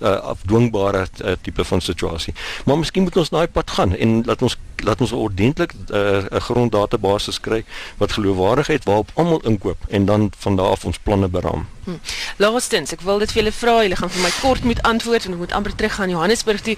uh, 0.00 0.16
afdwingbare 0.32 1.06
uh, 1.24 1.32
tipe 1.42 1.64
van 1.64 1.80
situasie. 1.80 2.34
Maar 2.64 2.78
miskien 2.78 3.02
moet 3.02 3.16
ons 3.16 3.28
daai 3.28 3.48
pad 3.48 3.70
gaan 3.70 3.96
en 3.96 4.22
laat 4.24 4.42
ons 4.42 4.58
laat 4.80 5.00
ons 5.00 5.12
ordentlik 5.12 5.72
'n 5.72 5.96
uh, 5.96 6.40
gronddatabase 6.40 7.40
kry 7.40 7.64
wat 7.96 8.12
geloofwaardigheid 8.12 8.84
waarop 8.84 9.10
almal 9.14 9.40
inkoop 9.44 9.76
en 9.88 10.04
dan 10.04 10.32
van 10.38 10.56
daar 10.56 10.70
af 10.70 10.84
ons 10.84 10.98
planne 10.98 11.28
beraam. 11.28 11.68
Hm. 11.84 11.90
Laastens, 12.36 12.92
ek 12.92 13.00
wil 13.00 13.18
dit 13.18 13.32
vir 13.32 13.42
julle 13.42 13.52
vra, 13.52 13.82
julle 13.82 13.96
gaan 13.96 14.10
vir 14.10 14.22
my 14.22 14.32
kort 14.40 14.64
moet 14.64 14.82
antwoord 14.82 15.24
en 15.24 15.32
ek 15.32 15.38
moet 15.38 15.52
amper 15.52 15.74
terug 15.74 15.94
gaan 15.94 16.10
Johannesburg 16.10 16.60
toe. 16.60 16.76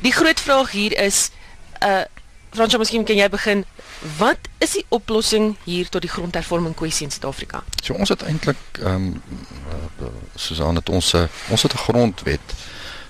Die 0.00 0.12
groot 0.12 0.40
vraag 0.40 0.70
hier 0.70 0.98
is 0.98 1.30
uh 1.82 2.06
Fransjo, 2.52 2.78
miskien 2.82 3.04
kan 3.08 3.16
jy 3.16 3.28
begin. 3.32 3.64
Wat 4.18 4.48
is 4.60 4.74
die 4.76 4.84
oplossing 4.92 5.54
hier 5.64 5.88
tot 5.88 6.04
die 6.04 6.10
grondhervorming 6.12 6.74
kwessie 6.76 7.06
in 7.06 7.12
Suid-Afrika? 7.14 7.62
So 7.80 7.96
ons 7.96 8.12
het 8.12 8.24
eintlik 8.28 8.60
ehm 8.82 9.14
um, 9.14 10.20
Susan 10.34 10.76
het 10.76 10.88
ons 10.88 11.14
ons 11.48 11.62
het 11.62 11.72
'n 11.72 11.84
grondwet 11.86 12.54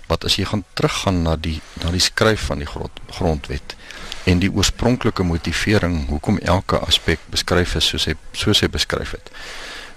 wat 0.06 0.24
as 0.24 0.36
jy 0.36 0.44
gaan 0.44 0.64
teruggaan 0.74 1.22
na 1.22 1.36
die 1.36 1.60
na 1.82 1.90
die 1.90 2.00
skryf 2.00 2.46
van 2.52 2.58
die 2.58 2.66
grond, 2.66 3.00
grondwet 3.08 3.76
en 4.24 4.38
die 4.38 4.52
oorspronklike 4.52 5.22
motivering 5.22 6.08
hoekom 6.08 6.38
elke 6.38 6.78
aspek 6.78 7.18
beskryf 7.30 7.74
is 7.74 7.88
soos 7.88 8.04
hy 8.04 8.14
soos 8.32 8.60
hy 8.60 8.68
beskryf 8.68 9.10
het 9.10 9.30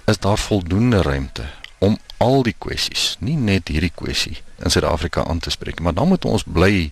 is 0.06 0.18
daar 0.18 0.38
voldoende 0.38 1.02
ruimte 1.02 1.44
om 1.78 1.98
al 2.16 2.42
die 2.42 2.54
kwessies, 2.58 3.16
nie 3.20 3.36
net 3.36 3.68
hierdie 3.68 3.92
kwessie 3.92 4.38
in 4.64 4.72
Suid-Afrika 4.72 5.24
aan 5.28 5.38
te 5.38 5.50
spreek, 5.50 5.80
maar 5.80 5.94
dan 5.94 6.08
moet 6.08 6.24
ons 6.24 6.46
bly 6.48 6.90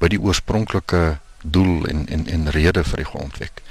by 0.00 0.08
die 0.08 0.20
oorspronklike 0.20 1.18
doel 1.42 1.86
en 1.86 2.08
en 2.08 2.26
en 2.26 2.50
rede 2.50 2.84
vir 2.84 2.96
die 2.96 3.10
grondwet. 3.10 3.62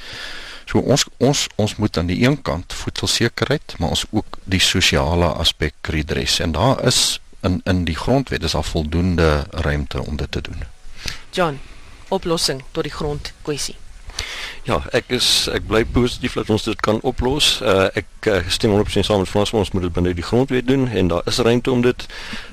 So 0.66 0.80
ons 0.80 1.06
ons 1.18 1.48
ons 1.56 1.76
moet 1.76 1.98
aan 1.98 2.08
die 2.08 2.22
een 2.24 2.42
kant 2.42 2.74
voedselsekerheid, 2.74 3.76
maar 3.78 3.90
ons 3.90 4.06
ook 4.12 4.40
die 4.44 4.60
sosiale 4.64 5.26
aspek 5.26 5.74
redres 5.82 6.40
en 6.40 6.52
daar 6.52 6.84
is 6.88 7.20
in 7.42 7.62
in 7.64 7.84
die 7.86 7.98
grondwet 7.98 8.44
is 8.44 8.56
al 8.56 8.64
voldoende 8.64 9.46
ruimte 9.50 10.06
om 10.06 10.16
dit 10.16 10.32
te 10.32 10.42
doen. 10.42 10.64
John, 11.32 11.60
oplossing 12.08 12.64
tot 12.72 12.84
die 12.84 12.94
grondkwessie. 12.94 13.81
Ja, 14.64 14.78
ek 14.94 15.10
is 15.18 15.48
ek 15.50 15.64
bly 15.66 15.82
positief 15.90 16.36
dat 16.38 16.50
ons 16.54 16.64
dit 16.68 16.82
kan 16.86 17.00
oplos. 17.02 17.56
Uh, 17.66 17.88
ek 17.98 18.28
uh, 18.30 18.42
stem 18.48 18.76
100% 18.76 19.08
saam 19.08 19.24
met 19.24 19.30
Frans, 19.30 19.54
ons 19.58 19.72
moet 19.74 19.88
dit 19.88 19.94
binne 19.94 20.14
die 20.14 20.26
grondwet 20.26 20.68
doen 20.68 20.86
en 20.88 21.08
daar 21.10 21.26
is 21.26 21.40
ruimte 21.42 21.72
om 21.72 21.82
dit 21.82 22.06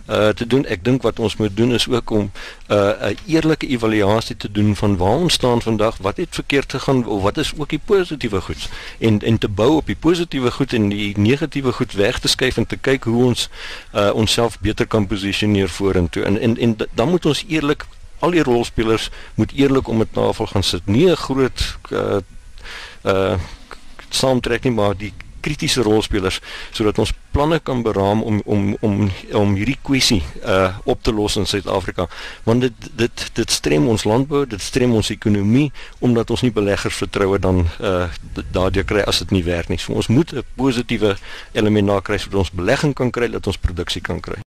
uh, 0.09 0.31
te 0.33 0.46
doen. 0.46 0.64
Ek 0.72 0.81
dink 0.85 1.04
wat 1.04 1.20
ons 1.20 1.37
moet 1.37 1.52
doen 1.57 1.74
is 1.76 1.85
ook 1.88 2.11
om 2.11 2.31
'n 2.31 2.74
uh, 2.74 3.12
eerlike 3.26 3.68
evaluasie 3.68 4.37
te 4.37 4.48
doen 4.52 4.76
van 4.76 4.96
waar 4.96 5.20
ons 5.28 5.37
staan 5.37 5.62
vandag, 5.62 6.00
wat 6.00 6.16
het 6.16 6.33
verkeerd 6.33 6.72
gegaan 6.72 7.07
of 7.07 7.22
wat 7.22 7.37
is 7.37 7.52
ook 7.57 7.68
die 7.68 7.83
positiewe 7.85 8.40
goed 8.40 8.68
en 8.98 9.20
en 9.20 9.38
te 9.38 9.48
bou 9.48 9.76
op 9.76 9.87
die 9.87 10.00
positiewe 10.00 10.50
goed 10.50 10.72
en 10.72 10.88
die 10.88 11.12
negatiewe 11.18 11.72
goed 11.72 11.92
weg 11.92 12.18
te 12.18 12.28
skuif 12.28 12.57
en 12.57 12.66
te 12.66 12.76
kyk 12.76 13.04
hoe 13.04 13.24
ons 13.24 13.48
uh, 13.94 14.11
onsself 14.14 14.59
beter 14.61 14.87
kan 14.87 15.07
posisioneer 15.07 15.68
vorentoe. 15.68 16.22
En 16.24 16.40
en 16.40 16.57
en 16.57 16.76
dan 16.94 17.09
moet 17.09 17.26
ons 17.26 17.44
eerlik 17.48 17.85
al 18.18 18.31
die 18.31 18.42
rolspelers 18.42 19.11
moet 19.35 19.52
eerlik 19.52 19.88
om 19.88 20.00
'n 20.00 20.11
tafel 20.12 20.46
gaan 20.46 20.62
sit. 20.62 20.87
Nie 20.87 21.11
'n 21.11 21.16
groot 21.16 21.78
uh 21.90 22.20
uh 23.04 23.38
saamtrek 24.09 24.62
nie, 24.64 24.72
maar 24.72 24.96
die 24.96 25.12
kritiese 25.40 25.83
rolspelers 25.83 26.40
sodat 26.74 26.98
ons 26.98 27.12
planne 27.33 27.59
kan 27.62 27.83
beraam 27.83 28.22
om 28.22 28.40
om 28.44 28.76
om 28.81 29.11
om 29.33 29.54
hierdie 29.54 29.78
kwessie 29.83 30.22
uh 30.42 30.76
op 30.85 31.02
te 31.02 31.12
los 31.12 31.37
in 31.37 31.46
Suid-Afrika. 31.46 32.09
Want 32.48 32.66
dit 32.66 32.90
dit 33.02 33.24
dit 33.35 33.50
strem 33.50 33.88
ons 33.88 34.04
landbou, 34.04 34.44
dit 34.46 34.62
strem 34.62 34.94
ons 34.94 35.12
ekonomie 35.14 35.70
omdat 35.98 36.31
ons 36.31 36.44
nie 36.46 36.52
beleggers 36.54 37.00
vertroue 37.04 37.38
dan 37.38 37.66
uh 37.81 38.09
daardeur 38.50 38.85
kry 38.85 39.07
as 39.07 39.22
dit 39.24 39.31
nie 39.38 39.44
werk 39.44 39.68
nie. 39.68 39.78
So 39.78 39.92
ons 39.92 40.09
moet 40.09 40.33
'n 40.33 40.44
positiewe 40.57 41.16
element 41.52 41.87
na 41.87 42.00
kry 42.00 42.18
sodat 42.18 42.44
ons 42.46 42.50
belegging 42.50 42.94
kan 42.94 43.11
kry, 43.11 43.31
dat 43.31 43.46
ons 43.46 43.59
produksie 43.59 44.02
kan 44.02 44.20
kry. 44.20 44.42